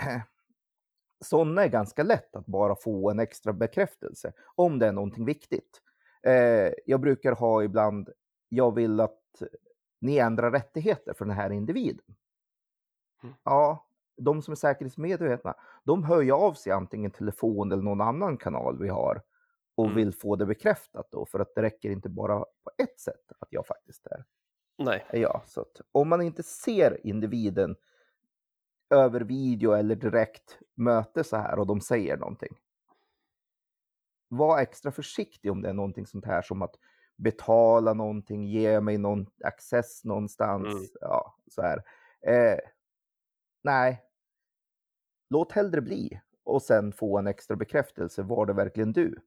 sådana 1.24 1.64
är 1.64 1.68
ganska 1.68 2.02
lätt 2.02 2.37
att 2.37 2.46
bara 2.46 2.76
få 2.76 3.11
en 3.11 3.18
extra 3.20 3.52
bekräftelse 3.52 4.33
om 4.55 4.78
det 4.78 4.87
är 4.87 4.92
någonting 4.92 5.24
viktigt. 5.24 5.81
Eh, 6.22 6.72
jag 6.87 7.00
brukar 7.00 7.32
ha 7.32 7.62
ibland, 7.62 8.11
jag 8.48 8.74
vill 8.74 9.00
att 9.00 9.42
ni 10.00 10.16
ändrar 10.16 10.50
rättigheter 10.50 11.14
för 11.14 11.24
den 11.24 11.35
här 11.37 11.50
individen. 11.50 12.14
Mm. 13.22 13.35
Ja, 13.42 13.87
de 14.16 14.42
som 14.42 14.52
är 14.52 14.56
säkerhetsmedvetna, 14.56 15.54
de 15.85 16.04
hör 16.04 16.20
ju 16.22 16.32
av 16.32 16.54
sig 16.54 16.72
antingen 16.72 17.11
telefon 17.11 17.72
eller 17.72 17.82
någon 17.82 18.00
annan 18.00 18.37
kanal 18.37 18.78
vi 18.78 18.88
har 18.88 19.22
och 19.74 19.85
Mm. 19.85 19.96
vill 19.96 20.12
få 20.14 20.37
det 20.37 20.46
bekräftat 20.46 21.08
då, 21.11 21.26
för 21.26 21.40
att 21.40 21.54
det 21.54 21.62
räcker 21.62 21.90
inte 21.90 22.08
bara 22.08 22.38
på 22.38 22.70
ett 22.78 23.00
sätt 23.00 23.32
att 23.38 23.48
jag 23.50 23.66
faktiskt 23.66 24.06
är, 24.06 24.24
Nej. 24.78 25.06
är 25.08 25.18
jag. 25.18 25.42
Så 25.46 25.64
om 25.92 26.08
man 26.08 26.22
inte 26.22 26.42
ser 26.42 27.06
individen 27.06 27.76
över 28.90 29.20
video 29.20 29.72
eller 29.72 29.94
direkt 29.96 30.58
möte 30.74 31.24
så 31.24 31.37
här 31.37 31.58
och 31.58 31.66
de 31.66 31.80
säger 31.80 32.16
någonting. 32.16 32.56
Var 34.34 34.58
extra 34.58 34.92
försiktig 34.92 35.52
om 35.52 35.62
det 35.62 35.68
är 35.68 35.72
någonting 35.72 36.06
sånt 36.06 36.24
här 36.24 36.42
som 36.42 36.62
att 36.62 36.74
betala 37.16 37.94
någonting, 37.94 38.46
ge 38.46 38.80
mig 38.80 38.98
någon 38.98 39.26
access 39.44 40.04
någonstans. 40.04 40.68
Mm. 40.68 40.86
Ja, 41.00 41.36
så 41.48 41.62
här. 41.62 41.82
Eh, 42.26 42.58
nej, 43.62 44.02
låt 45.30 45.52
hellre 45.52 45.80
bli 45.80 46.20
och 46.44 46.62
sen 46.62 46.92
få 46.92 47.18
en 47.18 47.26
extra 47.26 47.56
bekräftelse. 47.56 48.22
Var 48.22 48.46
det 48.46 48.52
verkligen 48.52 48.92
du? 48.92 49.18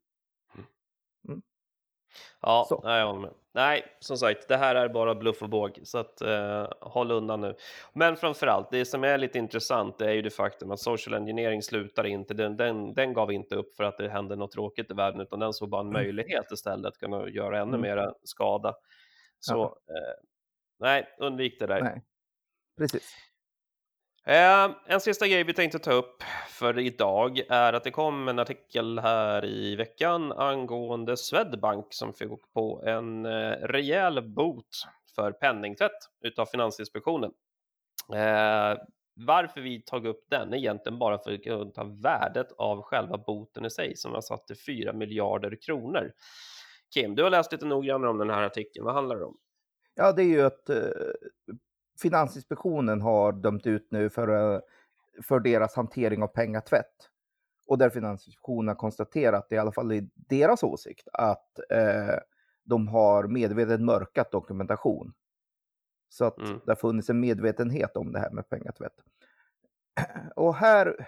Ja, 2.41 2.65
Så. 2.69 2.81
nej, 2.83 2.99
jag 2.99 3.07
håller 3.07 3.19
med. 3.21 3.33
Nej, 3.53 3.85
som 3.99 4.17
sagt, 4.17 4.47
det 4.47 4.57
här 4.57 4.75
är 4.75 4.89
bara 4.89 5.15
bluff 5.15 5.41
och 5.41 5.49
båg, 5.49 5.79
så 5.83 5.97
att 5.97 6.21
eh, 6.21 6.67
håll 6.81 7.11
undan 7.11 7.41
nu. 7.41 7.55
Men 7.93 8.15
framför 8.17 8.47
allt, 8.47 8.71
det 8.71 8.85
som 8.85 9.03
är 9.03 9.17
lite 9.17 9.37
intressant 9.37 10.01
är 10.01 10.11
ju 10.11 10.21
det 10.21 10.29
faktum 10.29 10.71
att 10.71 10.79
social 10.79 11.13
engineering 11.13 11.61
slutar 11.61 12.05
inte. 12.05 12.33
Den, 12.33 12.57
den, 12.57 12.93
den 12.93 13.13
gav 13.13 13.31
inte 13.31 13.55
upp 13.55 13.75
för 13.75 13.83
att 13.83 13.97
det 13.97 14.09
hände 14.09 14.35
något 14.35 14.51
tråkigt 14.51 14.91
i 14.91 14.93
världen, 14.93 15.21
utan 15.21 15.39
den 15.39 15.53
såg 15.53 15.69
bara 15.69 15.81
en 15.81 15.91
möjlighet 15.91 16.51
istället 16.51 16.85
att 16.85 16.97
kunna 16.97 17.29
göra 17.29 17.57
ännu 17.59 17.69
Mm. 17.77 17.81
mera 17.81 18.13
skada. 18.23 18.75
Så 19.39 19.53
Ja. 19.87 19.93
eh, 19.95 20.23
nej, 20.79 21.15
undvik 21.19 21.59
det 21.59 21.65
där. 21.67 21.81
Nej. 21.81 22.03
Precis. 22.77 23.13
Eh, 24.27 24.71
en 24.85 25.01
sista 25.01 25.27
grej 25.27 25.43
vi 25.43 25.53
tänkte 25.53 25.79
ta 25.79 25.91
upp 25.91 26.23
för 26.49 26.79
idag 26.79 27.39
är 27.49 27.73
att 27.73 27.83
det 27.83 27.91
kom 27.91 28.27
en 28.27 28.39
artikel 28.39 28.99
här 28.99 29.45
i 29.45 29.75
veckan 29.75 30.31
angående 30.31 31.17
Swedbank 31.17 31.85
som 31.89 32.13
fick 32.13 32.53
på 32.53 32.83
en 32.85 33.25
eh, 33.25 33.51
rejäl 33.51 34.21
bot 34.21 34.67
för 35.15 35.31
penningtvätt 35.31 35.91
utav 36.21 36.45
Finansinspektionen. 36.45 37.31
Eh, 38.13 38.77
varför 39.15 39.61
vi 39.61 39.81
tagit 39.81 40.09
upp 40.09 40.25
den 40.29 40.53
är 40.53 40.57
egentligen 40.57 40.99
bara 40.99 41.17
för 41.17 41.33
att 41.33 41.43
kunna 41.43 41.71
ta 41.71 41.83
värdet 41.83 42.51
av 42.57 42.81
själva 42.81 43.17
boten 43.17 43.65
i 43.65 43.69
sig 43.69 43.95
som 43.95 44.11
var 44.11 44.21
satt 44.21 44.47
till 44.47 44.57
4 44.57 44.93
miljarder 44.93 45.57
kronor. 45.65 46.11
Kim, 46.93 47.15
du 47.15 47.23
har 47.23 47.29
läst 47.29 47.51
lite 47.51 47.65
noggrannare 47.65 48.09
om 48.09 48.17
den 48.17 48.29
här 48.29 48.43
artikeln. 48.43 48.85
Vad 48.85 48.93
handlar 48.93 49.15
det 49.15 49.25
om? 49.25 49.37
Ja, 49.95 50.11
det 50.11 50.21
är 50.21 50.27
ju 50.27 50.41
att 50.41 50.69
eh, 50.69 50.77
Finansinspektionen 52.01 53.01
har 53.01 53.31
dömt 53.31 53.67
ut 53.67 53.87
nu 53.91 54.09
för, 54.09 54.53
eh, 54.55 54.59
för 55.23 55.39
deras 55.39 55.75
hantering 55.75 56.23
av 56.23 56.27
pengatvätt. 56.27 57.09
Och 57.67 57.77
där 57.77 57.89
Finansinspektionen 57.89 58.67
har 58.67 58.75
konstaterat, 58.75 59.51
i 59.51 59.57
alla 59.57 59.71
fall 59.71 59.91
i 59.91 60.09
deras 60.15 60.63
åsikt, 60.63 61.07
att 61.13 61.59
eh, 61.69 62.15
de 62.63 62.87
har 62.87 63.23
medvetet 63.27 63.81
mörkat 63.81 64.31
dokumentation. 64.31 65.13
Så 66.09 66.25
att 66.25 66.37
Mm. 66.39 66.59
det 66.65 66.71
har 66.71 66.75
funnits 66.75 67.09
en 67.09 67.19
medvetenhet 67.19 67.97
om 67.97 68.11
det 68.11 68.19
här 68.19 68.31
med 68.31 68.49
pengatvätt. 68.49 68.95
Och 70.35 70.55
här, 70.55 71.07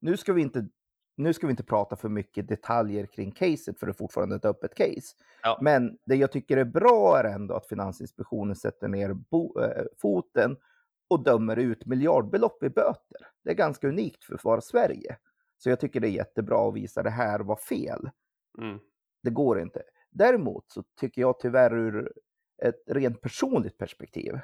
nu 0.00 0.16
ska 0.16 0.32
vi 0.32 0.42
inte, 0.42 0.68
nu 1.16 1.32
ska 1.32 1.46
vi 1.46 1.50
inte 1.50 1.64
prata 1.64 1.96
för 1.96 2.08
mycket 2.08 2.48
detaljer 2.48 3.06
kring 3.06 3.32
caset, 3.32 3.78
för 3.78 3.86
det 3.86 3.90
är 3.90 3.94
fortfarande 3.94 4.36
ett 4.36 4.44
öppet 4.44 4.74
case. 4.74 5.16
Ja. 5.42 5.58
Men 5.62 5.98
det 6.04 6.16
jag 6.16 6.32
tycker 6.32 6.56
är 6.56 6.64
bra 6.64 7.18
är 7.18 7.24
ändå 7.24 7.54
att 7.54 7.66
Finansinspektionen 7.66 8.56
sätter 8.56 8.88
ner 8.88 9.12
bo, 9.12 9.60
eh, 9.60 9.84
foten 9.98 10.56
och 11.08 11.24
dömer 11.24 11.56
ut 11.56 11.86
miljardbelopp 11.86 12.62
i 12.62 12.70
böter. 12.70 13.26
Det 13.44 13.50
är 13.50 13.54
ganska 13.54 13.88
unikt 13.88 14.24
för 14.24 14.34
att 14.34 14.44
vara 14.44 14.60
Sverige. 14.60 15.16
Så 15.58 15.70
jag 15.70 15.80
tycker 15.80 16.00
det 16.00 16.08
är 16.08 16.12
jättebra 16.12 16.68
att 16.68 16.74
visa 16.74 17.02
det 17.02 17.10
här 17.10 17.40
var 17.40 17.56
fel. 17.56 18.10
Mm. 18.58 18.78
Det 19.22 19.30
går 19.30 19.60
inte. 19.60 19.82
Däremot 20.10 20.64
så 20.70 20.84
tycker 21.00 21.20
jag 21.20 21.40
tyvärr 21.40 21.74
ur 21.74 22.12
ett 22.62 22.82
rent 22.86 23.20
personligt 23.20 23.78
perspektiv 23.78 24.38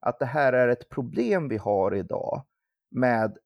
att 0.00 0.18
det 0.18 0.26
här 0.26 0.52
är 0.52 0.68
ett 0.68 0.88
problem 0.88 1.48
vi 1.48 1.56
har 1.56 1.94
idag 1.94 2.42
med 2.90 3.38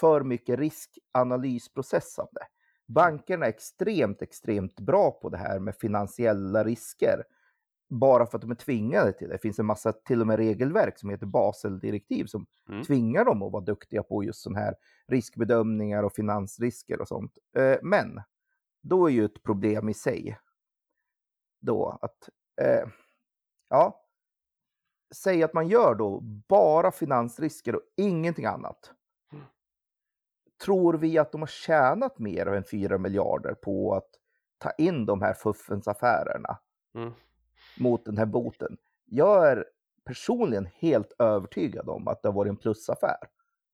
för 0.00 0.20
mycket 0.24 0.58
riskanalysprocessande. 0.58 2.40
Bankerna 2.88 3.46
är 3.46 3.50
extremt, 3.50 4.22
extremt 4.22 4.80
bra 4.80 5.10
på 5.10 5.28
det 5.28 5.38
här 5.38 5.58
med 5.58 5.76
finansiella 5.76 6.64
risker. 6.64 7.24
Bara 7.90 8.26
för 8.26 8.38
att 8.38 8.42
de 8.42 8.50
är 8.50 8.54
tvingade 8.54 9.12
till 9.12 9.28
det. 9.28 9.34
Det 9.34 9.38
finns 9.38 9.58
en 9.58 9.66
massa 9.66 9.92
till 9.92 10.20
och 10.20 10.26
med 10.26 10.36
regelverk 10.36 10.98
som 10.98 11.10
heter 11.10 11.26
Baseldirektiv 11.26 12.24
som 12.24 12.46
Mm. 12.68 12.82
tvingar 12.84 13.24
dem 13.24 13.42
att 13.42 13.52
vara 13.52 13.64
duktiga 13.64 14.02
på 14.02 14.24
just 14.24 14.42
sådana 14.42 14.60
här 14.60 14.74
riskbedömningar 15.08 16.02
och 16.02 16.12
finansrisker 16.12 17.00
och 17.00 17.08
sånt. 17.08 17.38
Eh, 17.56 17.78
Men 17.82 18.22
då 18.82 19.06
är 19.06 19.10
ju 19.12 19.24
ett 19.24 19.42
problem 19.42 19.88
i 19.88 19.94
sig 19.94 20.38
då 21.60 21.98
att, 22.02 22.28
eh, 22.62 22.88
ja, 23.68 24.06
säg 25.14 25.42
att 25.42 25.54
man 25.54 25.68
gör 25.68 25.94
då 25.94 26.20
bara 26.48 26.92
finansrisker 26.92 27.74
och 27.74 27.82
ingenting 27.96 28.44
annat. 28.44 28.92
Tror 30.64 30.94
vi 30.94 31.18
att 31.18 31.32
de 31.32 31.40
har 31.42 31.46
tjänat 31.46 32.18
mer 32.18 32.46
än 32.46 32.64
4 32.64 32.98
miljarder 32.98 33.54
på 33.54 33.94
att 33.94 34.08
ta 34.58 34.70
in 34.70 35.06
de 35.06 35.22
här 35.22 35.34
fuffens 35.34 35.88
affärerna 35.88 36.58
Mm. 36.94 37.12
mot 37.78 38.04
den 38.04 38.18
här 38.18 38.26
boten? 38.26 38.76
Jag 39.04 39.48
är 39.48 39.64
personligen 40.04 40.66
helt 40.74 41.12
övertygad 41.18 41.88
om 41.88 42.08
att 42.08 42.22
det 42.22 42.28
har 42.28 42.34
varit 42.34 42.50
en 42.50 42.56
plusaffär. 42.56 43.16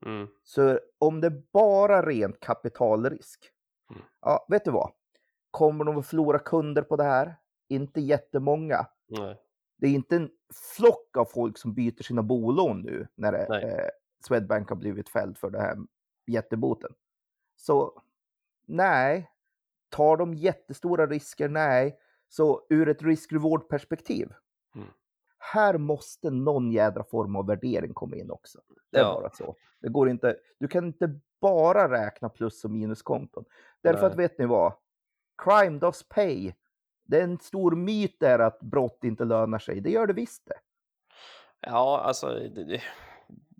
Mm. 0.06 0.28
Så 0.44 0.80
om 0.98 1.20
det 1.20 1.26
är 1.26 1.42
bara 1.52 2.02
rent 2.06 2.40
kapitalrisk, 2.40 3.50
Mm. 3.90 4.02
ja, 4.20 4.46
vet 4.48 4.64
du 4.64 4.70
vad? 4.70 4.92
Kommer 5.50 5.84
de 5.84 5.96
att 5.98 6.06
förlora 6.06 6.38
kunder 6.38 6.82
på 6.82 6.96
det 6.96 7.04
här? 7.04 7.36
Inte 7.68 8.00
jättemånga. 8.00 8.86
Nej. 9.08 9.40
Det 9.78 9.86
är 9.86 9.90
inte 9.90 10.16
en 10.16 10.30
flock 10.76 11.16
av 11.16 11.24
folk 11.24 11.58
som 11.58 11.74
byter 11.74 12.02
sina 12.02 12.22
bolån 12.22 12.80
nu 12.82 13.06
när 13.14 13.32
det, 13.32 13.46
eh, 13.62 13.88
Swedbank 14.26 14.68
har 14.68 14.76
blivit 14.76 15.08
fälld 15.08 15.38
för 15.38 15.50
det 15.50 15.60
här 15.60 15.76
jätteboten. 16.28 16.94
Så 17.56 18.02
nej, 18.66 19.30
tar 19.88 20.16
de 20.16 20.34
jättestora 20.34 21.06
risker? 21.06 21.48
Nej. 21.48 21.98
Så 22.28 22.66
ur 22.68 22.88
ett 22.88 23.02
risk-reward-perspektiv, 23.02 24.32
Mm. 24.74 24.88
här 25.38 25.78
måste 25.78 26.30
någon 26.30 26.72
jädra 26.72 27.04
form 27.04 27.36
av 27.36 27.46
värdering 27.46 27.94
komma 27.94 28.16
in 28.16 28.30
också. 28.30 28.60
Det 28.90 28.98
är 28.98 29.02
Ja. 29.02 29.14
bara 29.20 29.30
så. 29.30 29.56
Det 29.80 29.88
går 29.88 30.08
inte, 30.08 30.36
du 30.58 30.68
kan 30.68 30.86
inte 30.86 31.20
bara 31.40 31.90
räkna 31.90 32.28
plus 32.28 32.64
och 32.64 32.70
minuskonton. 32.70 33.44
Därför 33.82 34.00
Nej. 34.02 34.10
att 34.10 34.16
vet 34.16 34.38
ni 34.38 34.46
vad? 34.46 34.72
Crime 35.42 35.78
does 35.78 36.08
pay. 36.08 36.52
Det 37.04 37.18
är 37.18 37.24
en 37.24 37.38
stor 37.38 37.76
myt 37.76 38.20
där 38.20 38.38
att 38.38 38.60
brott 38.60 39.04
inte 39.04 39.24
lönar 39.24 39.58
sig. 39.58 39.80
Det 39.80 39.90
gör 39.90 40.06
det 40.06 40.12
visst 40.12 40.46
det. 40.46 40.58
Ja, 41.60 42.00
alltså 42.04 42.26
det, 42.28 42.64
det, 42.64 42.82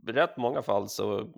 i 0.09 0.13
rätt 0.13 0.37
många 0.37 0.63
fall 0.63 0.89
så 0.89 1.29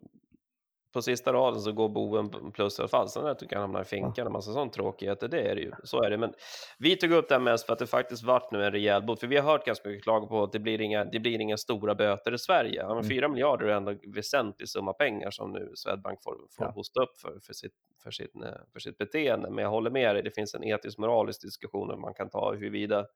på 0.93 1.03
sista 1.03 1.33
raden 1.33 1.61
så 1.61 1.73
går 1.73 1.89
boven 1.89 2.53
plus 2.53 2.79
i 2.79 2.83
alla 2.83 2.89
fall. 2.89 3.09
Sen 3.09 3.27
att 3.27 3.39
du 3.39 3.47
kan 3.47 3.61
hamna 3.61 3.81
i 3.81 3.85
finkan 3.85 4.27
och 4.27 4.33
massa 4.33 4.53
sånt 4.53 4.73
tråkigheter. 4.73 5.29
Det 5.29 5.41
är 5.41 5.55
det 5.55 5.61
ju. 5.61 5.73
Så 5.85 6.03
är 6.03 6.11
det. 6.11 6.19
Men 6.19 6.35
vi 6.79 6.97
tog 6.97 7.13
upp 7.13 7.29
det 7.29 7.35
här 7.35 7.41
mest 7.43 7.67
för 7.67 7.73
att 7.73 7.79
det 7.79 7.87
faktiskt 7.87 8.23
vart 8.23 8.51
nu 8.53 8.65
en 8.65 8.73
rejäl 8.73 9.03
bot. 9.03 9.21
För 9.21 9.27
vi 9.27 9.37
har 9.37 9.51
hört 9.53 9.67
ganska 9.67 9.89
mycket 9.89 10.03
klago 10.05 10.27
på 10.27 10.43
att 10.43 10.53
det 10.53 10.59
blir 10.59 10.81
inga, 10.81 11.05
det 11.05 11.21
blir 11.21 11.41
inga 11.41 11.57
stora 11.57 11.95
böter 11.95 12.35
i 12.35 12.39
Sverige. 12.39 12.75
Ja, 12.81 12.89
men 12.89 12.97
Mm. 12.99 13.09
4 13.09 13.29
miljarder 13.29 13.67
är 13.67 13.73
ändå 13.77 13.91
en 13.91 14.13
väsentlig 14.15 14.69
summa 14.69 14.93
pengar 14.93 15.31
som 15.31 15.53
nu 15.53 15.73
Swedbank 15.75 16.23
får, 16.23 16.33
får 16.57 16.67
Ja. 16.67 16.71
hosta 16.71 17.03
upp 17.03 17.19
för, 17.21 17.39
för, 17.43 17.53
sitt, 17.53 17.75
för, 18.03 18.11
sitt, 18.11 18.35
eh, 18.37 18.51
för 18.73 18.81
sitt 18.81 18.99
beteende. 18.99 19.51
Men 19.51 19.63
jag 19.65 19.71
håller 19.71 19.91
med 19.91 20.15
dig, 20.15 20.23
det 20.23 20.31
finns 20.35 20.55
en 20.55 20.65
etisk 20.65 20.99
moralisk 20.99 21.43
diskussion 21.43 22.01
man 22.01 22.15
kan 22.15 22.31
ta 22.31 22.53
huruvida 22.53 23.07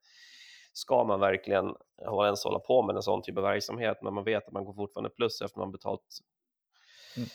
ska 0.72 1.04
man 1.04 1.20
verkligen 1.20 1.74
ha 2.06 2.24
ens 2.24 2.44
hålla 2.44 2.58
på 2.58 2.82
med 2.82 2.96
en 2.96 3.02
sån 3.02 3.22
typ 3.22 3.36
av 3.36 3.42
verksamhet 3.42 3.98
när 4.02 4.10
man 4.10 4.24
vet 4.24 4.46
att 4.46 4.52
man 4.52 4.64
går 4.64 4.74
fortfarande 4.74 5.10
plus 5.10 5.40
efter 5.42 5.58
man 5.58 5.72
betalt 5.72 6.00
Mm. 7.16 7.28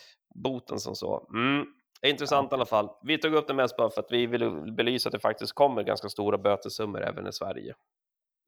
Boten 0.43 0.79
som 0.79 0.95
så. 0.95 1.27
Mm. 1.33 1.65
Intressant 2.05 2.51
i 2.51 2.55
alla 2.55 2.65
fall. 2.65 2.89
Vi 3.03 3.17
tog 3.17 3.33
upp 3.33 3.47
det 3.47 3.53
mest 3.53 3.77
bara 3.77 3.89
för 3.89 4.01
att 4.01 4.11
vi 4.11 4.25
vill 4.25 4.71
belysa 4.71 5.09
att 5.09 5.13
det 5.13 5.19
faktiskt 5.19 5.53
kommer 5.53 5.83
ganska 5.83 6.09
stora 6.09 6.37
bötessummor 6.37 7.03
även 7.03 7.27
i 7.27 7.33
Sverige. 7.33 7.73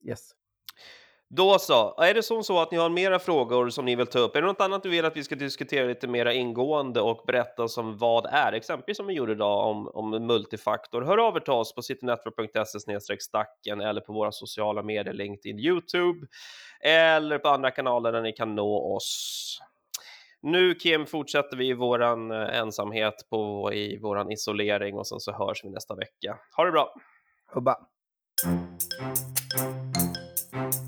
Yes. 0.08 0.32
Då 1.36 1.60
så, 1.60 2.02
är 2.02 2.14
det 2.14 2.24
som 2.24 2.44
så 2.44 2.60
att 2.60 2.72
ni 2.72 2.78
har 2.78 2.90
mera 2.90 3.20
frågor 3.20 3.70
som 3.70 3.86
ni 3.86 3.96
vill 3.96 4.08
ta 4.08 4.20
upp? 4.20 4.36
Är 4.36 4.42
det 4.42 4.48
något 4.48 4.62
annat 4.62 4.84
du 4.84 4.90
vill 4.90 5.06
att 5.06 5.18
vi 5.18 5.24
ska 5.24 5.36
diskutera 5.36 5.88
lite 5.88 6.08
mer 6.08 6.26
ingående 6.26 7.02
och 7.02 7.24
berätta 7.28 7.68
som 7.68 7.98
vad 7.98 8.26
är? 8.26 8.54
Exempelvis 8.54 8.98
som 8.98 9.08
vi 9.08 9.14
gjorde 9.14 9.32
idag 9.32 9.68
om, 9.68 9.88
om 9.88 10.28
multifaktor. 10.28 11.02
Hör 11.02 11.18
av 11.18 11.36
er 11.36 11.40
till 11.40 11.54
oss 11.54 11.76
på 11.76 11.82
citynetwork.se 11.82 13.20
stacken 13.20 13.82
eller 13.82 14.02
på 14.02 14.14
våra 14.14 14.32
sociala 14.32 14.84
medier, 14.84 15.14
LinkedIn, 15.14 15.60
Youtube 15.60 16.28
eller 16.82 17.38
på 17.38 17.50
andra 17.50 17.72
kanaler 17.72 18.12
där 18.12 18.22
ni 18.22 18.32
kan 18.32 18.56
nå 18.56 18.96
oss. 18.96 19.60
Nu 20.42 20.76
Kim 20.76 21.06
fortsätter 21.06 21.58
vi 21.58 21.70
i 21.70 21.74
våran 21.74 22.32
eh, 22.32 22.60
ensamhet 22.60 23.16
på, 23.30 23.74
i 23.74 24.00
våran 24.00 24.32
isolering 24.32 24.98
och 24.98 25.08
sen 25.08 25.20
så 25.20 25.32
hörs 25.32 25.64
vi 25.64 25.70
nästa 25.70 25.96
vecka. 25.96 26.38
Ha 26.58 26.66
det 26.66 26.72
bra! 26.72 26.94
Hubba. 27.54 27.76
Thank 30.52 30.76
you. 30.76 30.79